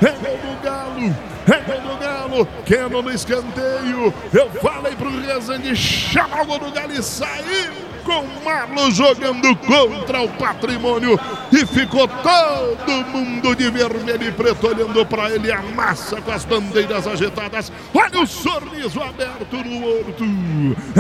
É 0.03 0.11
gol 0.11 0.39
do 0.39 0.63
Galo, 0.63 1.17
é 1.47 1.61
gol 1.61 1.81
do 1.81 1.99
Galo. 1.99 2.49
Keno 2.65 3.03
no 3.03 3.11
escanteio. 3.11 4.13
Eu 4.33 4.51
falei 4.61 4.95
pro 4.97 5.11
Rezende 5.21 5.77
chamar 5.77 6.43
o 6.43 6.47
gol 6.47 6.59
do 6.59 6.73
Galo 6.73 6.93
e 6.93 7.03
sair 7.03 7.93
com 8.05 8.25
Marlon 8.45 8.91
jogando 8.91 9.57
contra 9.57 10.21
o 10.23 10.29
patrimônio 10.29 11.19
e 11.51 11.67
ficou 11.67 12.07
todo 12.07 12.93
mundo 13.07 13.55
de 13.57 13.71
vermelho 13.71 14.29
e 14.29 14.33
preto 14.33 14.69
olhando 14.69 15.05
para 15.07 15.31
ele 15.31 15.51
a 15.51 15.63
massa 15.63 16.21
com 16.21 16.31
as 16.31 16.45
bandeiras 16.45 17.07
agitadas. 17.07 17.73
Olha 17.93 18.21
o 18.21 18.27
sorriso 18.27 19.03
aberto 19.03 19.57
no 19.57 19.87
horto. 19.87 20.25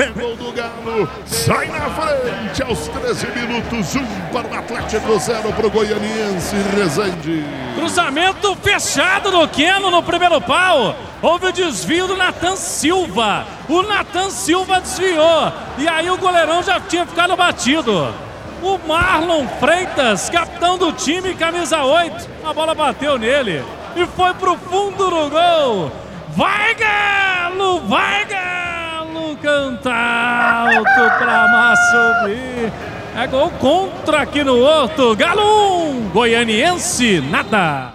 É 0.00 0.06
gol 0.18 0.36
do 0.36 0.52
Galo. 0.52 1.08
Sai 1.26 1.68
na 1.68 1.90
frente 1.90 2.62
aos 2.62 2.88
13 2.88 3.26
minutos. 3.28 3.94
Um 3.96 4.32
para 4.32 4.48
o 4.48 4.54
Atlético, 4.54 5.18
zero 5.18 5.52
para 5.52 5.66
o 5.66 5.70
Goianiense 5.70 6.56
Rezende. 6.74 7.44
Cruzamento 7.76 8.56
fechado 8.56 9.30
do 9.30 9.46
Keno 9.48 9.90
no 9.90 10.02
primeiro 10.02 10.40
pau. 10.40 10.96
Houve 11.24 11.46
o 11.46 11.52
desvio 11.52 12.06
do 12.06 12.18
Natan 12.18 12.54
Silva. 12.54 13.46
O 13.66 13.80
Natan 13.80 14.28
Silva 14.28 14.78
desviou. 14.78 15.50
E 15.78 15.88
aí 15.88 16.10
o 16.10 16.18
goleirão 16.18 16.62
já 16.62 16.78
tinha 16.78 17.06
ficado 17.06 17.34
batido. 17.34 18.14
O 18.62 18.78
Marlon 18.86 19.48
Freitas, 19.58 20.28
capitão 20.28 20.76
do 20.76 20.92
time, 20.92 21.34
camisa 21.34 21.82
8. 21.82 22.28
A 22.44 22.52
bola 22.52 22.74
bateu 22.74 23.16
nele 23.16 23.64
e 23.96 24.04
foi 24.08 24.34
pro 24.34 24.54
fundo 24.58 25.08
do 25.08 25.30
gol. 25.30 25.90
Vai 26.36 26.74
Galo, 26.74 27.80
vai 27.88 28.26
Galo, 28.26 29.34
canta 29.38 29.94
alto 29.94 31.18
pra 31.18 31.74
subir. 31.90 32.70
É 33.16 33.26
gol 33.26 33.50
contra 33.52 34.20
aqui 34.20 34.44
no 34.44 34.60
Horto. 34.60 35.16
Galo 35.16 35.88
1, 35.88 36.08
Goianiense 36.10 37.22
nada. 37.22 37.94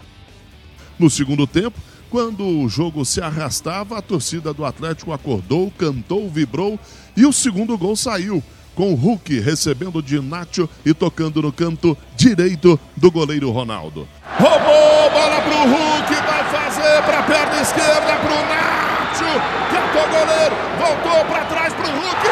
No 0.97 1.11
segundo 1.11 1.45
tempo, 1.45 1.79
quando 2.09 2.45
o 2.45 2.67
jogo 2.67 3.05
se 3.05 3.21
arrastava, 3.21 3.97
a 3.97 4.01
torcida 4.01 4.53
do 4.53 4.65
Atlético 4.65 5.13
acordou, 5.13 5.71
cantou, 5.77 6.29
vibrou 6.29 6.79
e 7.15 7.25
o 7.25 7.31
segundo 7.31 7.77
gol 7.77 7.95
saiu. 7.95 8.43
Com 8.75 8.93
o 8.93 8.95
Hulk 8.95 9.39
recebendo 9.41 10.01
de 10.01 10.19
Nacho 10.21 10.69
e 10.85 10.93
tocando 10.93 11.41
no 11.41 11.51
canto 11.51 11.97
direito 12.15 12.79
do 12.95 13.11
goleiro 13.11 13.51
Ronaldo. 13.51 14.07
Roubou, 14.39 15.11
bola 15.11 15.41
pro 15.41 15.57
Hulk, 15.57 16.13
vai 16.13 16.43
fazer 16.45 17.03
pra 17.03 17.23
perna 17.23 17.61
esquerda 17.61 18.15
pro 18.19 18.35
Nacho. 18.47 19.25
Cantou 19.69 20.01
o 20.01 20.07
goleiro, 20.07 20.55
voltou 20.77 21.25
pra 21.25 21.45
trás 21.45 21.73
pro 21.73 21.91
Hulk. 21.91 22.27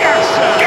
Caixa! 0.00 0.59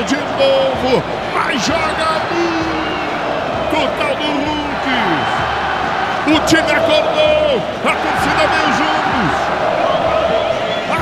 Do 0.00 0.04
de 0.04 0.16
novo. 0.16 1.02
Mas 1.34 1.62
joga 1.62 2.20
muito. 2.32 2.80
Tal 3.70 4.14
do 4.16 4.24
Hulk. 4.24 4.86
O 6.26 6.40
time 6.46 6.72
acordou. 6.72 7.62
A 7.84 7.94
torcida 7.96 8.44
veio 8.50 8.70
juntos. 8.76 9.34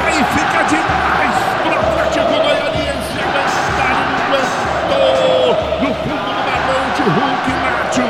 Aí 0.04 0.18
fica 0.34 0.60
demais 0.64 1.36
pro 1.62 1.74
Atlético 1.78 2.34
Goianiense. 2.42 3.18
A 3.18 3.42
estádio 3.46 4.14
aguentou. 4.26 5.46
No 5.80 5.90
fundo 5.94 6.28
do 6.34 6.42
barbante, 6.44 7.02
Hulk 7.02 7.46
e 7.48 7.54
Nacho. 7.64 8.08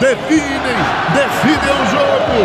Definem, 0.00 0.80
definem 1.14 1.74
o 1.74 1.84
jogo. 1.90 2.38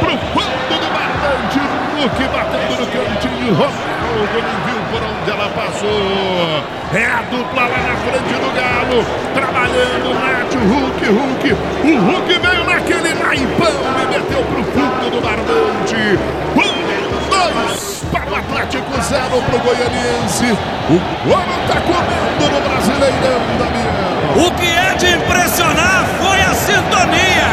Pro 0.00 0.14
fundo 0.32 0.74
do 0.80 0.88
barbante, 0.92 1.58
Hulk 1.94 2.18
batendo 2.28 2.74
no 2.80 2.86
cantinho. 2.86 3.95
Ronaldo 4.16 4.40
não 4.40 4.56
viu 4.64 4.80
por 4.90 5.02
onde 5.02 5.30
ela 5.30 5.48
passou. 5.50 6.64
É 6.94 7.04
a 7.04 7.22
dupla 7.30 7.62
lá 7.62 7.78
na 7.84 7.96
frente 8.00 8.34
do 8.40 8.50
Galo. 8.56 9.04
Trabalhando, 9.34 10.14
Nath, 10.14 10.54
Hulk, 10.54 11.04
Hulk. 11.06 11.52
O 11.84 12.00
Hulk 12.00 12.38
veio 12.38 12.64
naquele 12.64 13.14
naipão 13.14 13.76
e 14.02 14.06
meteu 14.06 14.42
pro 14.44 14.64
fundo 14.64 15.10
do 15.10 15.20
barbante. 15.20 16.18
Um, 16.56 17.28
dois 17.28 18.04
para 18.10 18.30
o 18.30 18.36
Atlético, 18.36 19.02
zero 19.02 19.42
pro 19.42 19.58
Goianiense. 19.58 20.56
O 20.88 21.28
ouro 21.28 21.56
tá 21.68 21.80
comendo 21.82 22.54
no 22.54 22.60
Brasileirão, 22.70 23.40
Damião. 23.58 24.46
O 24.46 24.50
que 24.52 24.66
é 24.66 24.94
de 24.94 25.14
impressionar 25.14 26.06
foi 26.18 26.40
a 26.40 26.54
sintonia. 26.54 27.52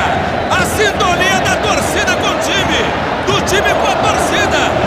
A 0.49 0.65
sintonia 0.65 1.39
da 1.41 1.55
torcida 1.57 2.15
com 2.15 2.29
o 2.29 2.39
time. 2.39 2.83
Do 3.27 3.41
time 3.45 3.73
com 3.73 3.91
a 3.91 3.95
torcida. 3.95 4.82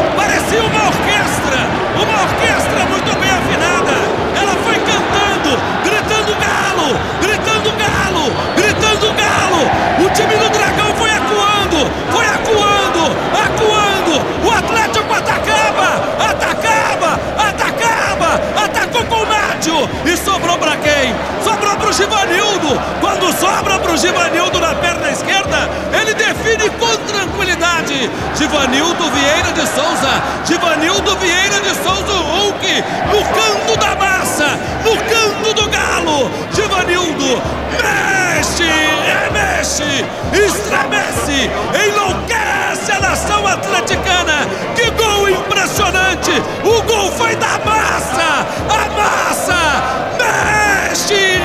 Sobra 23.33 23.79
pro 23.79 23.97
Givanildo 23.97 24.61
na 24.61 24.75
perna 24.75 25.11
esquerda, 25.11 25.69
ele 26.01 26.15
define 26.15 26.71
com 26.71 26.97
tranquilidade. 27.13 28.11
Givanildo 28.37 29.11
Vieira 29.11 29.53
de 29.53 29.67
Souza, 29.69 30.23
Givanildo 30.45 31.17
Vieira 31.17 31.61
de 31.61 31.75
Souza 31.75 32.13
Hulk, 32.13 32.85
no 33.13 33.25
canto 33.35 33.79
da 33.79 33.97
massa, 33.97 34.59
no 34.85 34.97
canto 34.97 35.55
do 35.55 35.69
galo. 35.69 36.31
Givanildo 36.53 37.43
mexe, 37.83 38.71
remexe, 39.07 40.05
estremece, 40.33 41.51
enlouquece 41.89 42.93
a 42.93 43.01
nação 43.01 43.47
atleticana. 43.47 44.47
Que 44.75 44.91
gol 44.91 45.29
impressionante! 45.29 46.33
O 46.65 46.83
gol 46.83 47.11
foi 47.13 47.35
da 47.37 47.59
massa, 47.65 48.47
a 48.69 48.89
massa 48.91 50.17
mexe, 50.19 51.36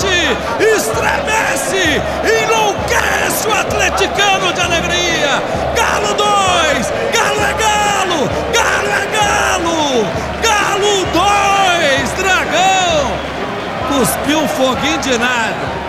remexe, 0.00 0.36
estremece, 0.76 2.00
enlouquece 2.44 3.48
o 3.48 3.52
atleticano 3.52 4.52
de 4.52 4.60
alegria. 4.60 5.42
Galo 5.76 6.14
2, 6.14 6.92
Galo 7.12 7.40
é 7.40 7.54
Galo, 7.54 8.28
Galo 8.52 8.88
é 8.88 9.06
Galo, 9.16 10.06
Galo 10.42 11.04
2, 11.12 12.10
Dragão. 12.12 13.18
Cuspiu 13.88 14.48
foguinho 14.48 15.00
de 15.00 15.18
nada. 15.18 15.80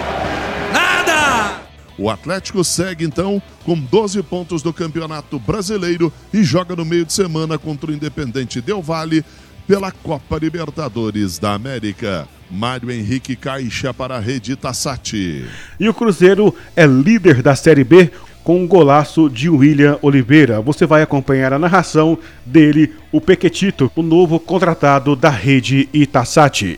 Nada! 0.73 1.61
O 1.97 2.09
Atlético 2.09 2.63
segue 2.63 3.05
então 3.05 3.41
com 3.63 3.77
12 3.77 4.23
pontos 4.23 4.61
do 4.63 4.73
Campeonato 4.73 5.37
Brasileiro 5.39 6.11
e 6.33 6.43
joga 6.43 6.75
no 6.75 6.83
meio 6.83 7.05
de 7.05 7.13
semana 7.13 7.57
contra 7.57 7.91
o 7.91 7.93
Independente 7.93 8.59
Del 8.59 8.81
Vale 8.81 9.23
pela 9.71 9.89
Copa 9.89 10.37
Libertadores 10.37 11.39
da 11.39 11.53
América. 11.53 12.27
Mário 12.49 12.91
Henrique 12.91 13.37
Caixa 13.37 13.93
para 13.93 14.17
a 14.17 14.19
Rede 14.19 14.53
Tassati. 14.57 15.45
E 15.79 15.87
o 15.87 15.93
Cruzeiro 15.93 16.53
é 16.75 16.85
líder 16.85 17.41
da 17.41 17.55
Série 17.55 17.85
B 17.85 18.11
com 18.43 18.61
um 18.61 18.67
golaço 18.67 19.29
de 19.29 19.49
William 19.49 19.97
Oliveira. 20.01 20.59
Você 20.59 20.85
vai 20.85 21.01
acompanhar 21.01 21.53
a 21.53 21.59
narração 21.59 22.17
dele, 22.45 22.93
o 23.13 23.21
Pequetito, 23.21 23.89
o 23.95 24.01
novo 24.01 24.41
contratado 24.41 25.15
da 25.15 25.29
Rede 25.29 25.87
Itaçati. 25.93 26.77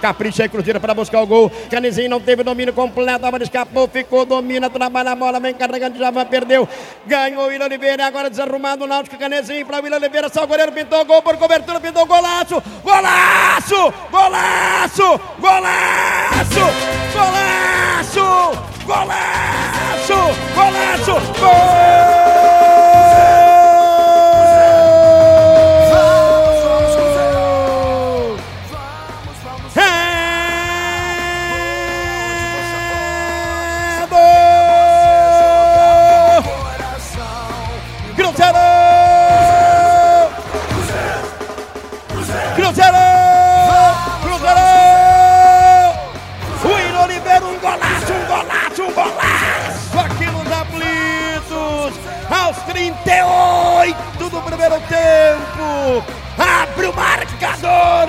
Capricha 0.00 0.44
e 0.44 0.48
Cruzeiro 0.48 0.80
para 0.80 0.94
buscar 0.94 1.20
o 1.20 1.26
gol. 1.26 1.50
Canizinho 1.70 2.08
não 2.08 2.20
teve 2.20 2.42
domínio 2.42 2.72
completo, 2.72 3.24
a 3.24 3.30
bola 3.30 3.42
escapou, 3.42 3.86
ficou, 3.88 4.24
domina, 4.24 4.70
trabalha 4.70 5.12
a 5.12 5.16
bola, 5.16 5.38
vem 5.38 5.54
carregando, 5.54 5.98
já 5.98 6.10
perdeu. 6.24 6.68
Ganhou 7.06 7.44
o 7.44 7.46
William 7.48 7.66
Oliveira, 7.66 8.06
agora 8.06 8.30
desarrumado 8.30 8.84
o 8.84 8.86
Náutico 8.86 9.18
Canezinho 9.18 9.66
para 9.66 9.80
o 9.80 9.82
William 9.82 9.98
Oliveira, 9.98 10.28
só 10.28 10.44
o 10.44 10.46
goleiro 10.46 10.72
pintou 10.72 11.04
gol 11.04 11.22
por 11.22 11.36
cobertura, 11.36 11.80
pintou 11.80 12.06
golaço, 12.06 12.62
golaço, 12.82 13.94
golaço, 14.10 15.20
golaço, 15.38 16.60
golaço, 17.12 18.20
golaço, 18.86 20.14
golaço, 20.54 21.12
gol! 21.38 22.59
38 53.10 54.30
do 54.30 54.40
primeiro 54.42 54.80
tempo. 54.82 56.04
Abre 56.38 56.86
o 56.86 56.94
marcador. 56.94 58.08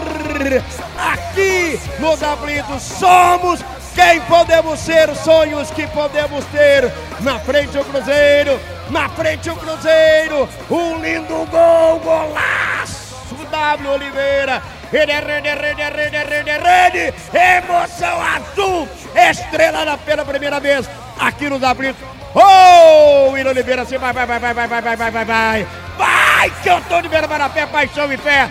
Aqui 0.96 1.80
nos 2.00 2.22
aflitos 2.22 2.84
somos 2.84 3.62
quem 3.96 4.22
podemos 4.22 4.80
ser, 4.80 5.14
sonhos 5.16 5.72
que 5.72 5.88
podemos 5.88 6.46
ter. 6.46 6.92
Na 7.22 7.40
frente 7.40 7.78
o 7.80 7.84
Cruzeiro, 7.84 8.60
na 8.92 9.10
frente 9.10 9.50
o 9.50 9.56
Cruzeiro. 9.56 10.48
Um 10.70 10.98
lindo 11.00 11.48
gol, 11.50 12.00
golaço. 12.00 13.12
W 13.50 13.90
Oliveira. 13.90 14.62
Rede, 14.92 15.14
rede, 15.14 15.50
rede, 15.50 15.84
rede, 15.84 16.18
rede, 16.18 16.52
rede. 16.52 17.14
Emoção 17.34 18.22
azul. 18.22 18.88
Estrela 19.16 19.98
pela 19.98 20.24
primeira 20.24 20.60
vez 20.60 20.88
aqui 21.20 21.50
nos 21.50 21.64
aflitos. 21.64 22.21
Oh, 22.34 23.32
William 23.32 23.52
Oliveira, 23.52 23.82
assim, 23.82 23.98
vai, 23.98 24.14
vai, 24.14 24.26
vai, 24.26 24.40
vai, 24.40 24.54
vai, 24.54 24.68
vai, 24.68 24.82
vai, 24.82 24.96
vai, 24.96 25.12
vai, 25.12 25.26
vai. 25.26 25.68
Vai, 25.98 26.50
que 26.64 26.70
eu 26.70 26.82
tô 26.82 27.02
de 27.02 27.10
beira 27.10 27.28
para 27.28 27.50
pé, 27.50 27.66
paixão 27.66 28.12
e 28.12 28.18
fé. 28.18 28.50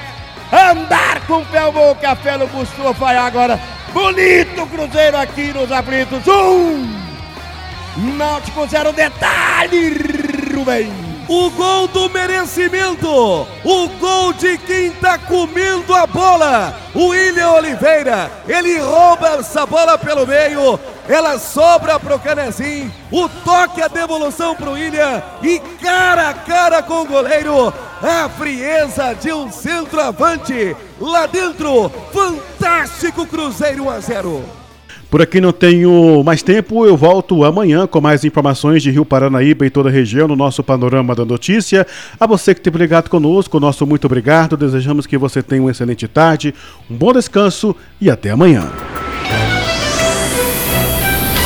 Andar 0.52 1.26
com 1.26 1.38
o 1.38 1.46
pé 1.46 1.70
bom, 1.70 1.94
que 1.94 2.04
a 2.04 2.14
fé 2.16 2.36
não 2.36 2.48
costuma 2.48 2.92
falhar 2.92 3.24
agora. 3.24 3.58
Bonito 3.92 4.66
Cruzeiro 4.66 5.16
aqui 5.16 5.52
nos 5.52 5.72
aflitos. 5.72 6.26
Um. 6.26 7.00
Náutico 8.16 8.66
zero 8.68 8.92
detalhe, 8.92 9.96
Rubem. 10.54 10.92
O 11.28 11.48
gol 11.50 11.86
do 11.86 12.08
merecimento, 12.10 13.46
o 13.64 13.88
gol 14.00 14.32
de 14.32 14.58
quem 14.58 14.90
tá 14.90 15.16
comendo 15.16 15.94
a 15.94 16.04
bola. 16.06 16.76
O 16.92 17.08
William 17.08 17.52
Oliveira, 17.52 18.30
ele 18.48 18.78
rouba 18.78 19.36
essa 19.38 19.64
bola 19.64 19.96
pelo 19.96 20.26
meio, 20.26 20.78
ela 21.10 21.40
sobra 21.40 21.98
pro 21.98 22.20
Canezinho, 22.20 22.90
o 23.10 23.28
toque, 23.28 23.82
a 23.82 23.88
devolução 23.88 24.54
pro 24.54 24.72
William 24.72 25.20
e 25.42 25.58
cara 25.82 26.28
a 26.28 26.34
cara 26.34 26.82
com 26.84 27.02
o 27.02 27.04
goleiro, 27.04 27.74
a 28.00 28.28
frieza 28.28 29.12
de 29.14 29.32
um 29.32 29.50
centroavante 29.50 30.76
lá 31.00 31.26
dentro, 31.26 31.90
fantástico 32.12 33.26
Cruzeiro 33.26 33.86
1 33.86 33.90
a 33.90 33.98
0. 33.98 34.44
Por 35.10 35.20
aqui 35.20 35.40
não 35.40 35.50
tenho 35.50 36.22
mais 36.22 36.40
tempo, 36.40 36.86
eu 36.86 36.96
volto 36.96 37.44
amanhã 37.44 37.88
com 37.88 38.00
mais 38.00 38.24
informações 38.24 38.80
de 38.80 38.92
Rio 38.92 39.04
Paranaíba 39.04 39.66
e 39.66 39.70
toda 39.70 39.88
a 39.88 39.92
região 39.92 40.28
no 40.28 40.36
nosso 40.36 40.62
Panorama 40.62 41.16
da 41.16 41.24
Notícia. 41.24 41.84
A 42.20 42.24
você 42.28 42.54
que 42.54 42.60
tem 42.60 42.72
ligado 42.72 43.10
conosco, 43.10 43.58
nosso 43.58 43.84
muito 43.84 44.04
obrigado. 44.04 44.56
Desejamos 44.56 45.08
que 45.08 45.18
você 45.18 45.42
tenha 45.42 45.60
uma 45.60 45.72
excelente 45.72 46.06
tarde, 46.06 46.54
um 46.88 46.94
bom 46.94 47.12
descanso 47.12 47.74
e 48.00 48.08
até 48.08 48.30
amanhã. 48.30 48.70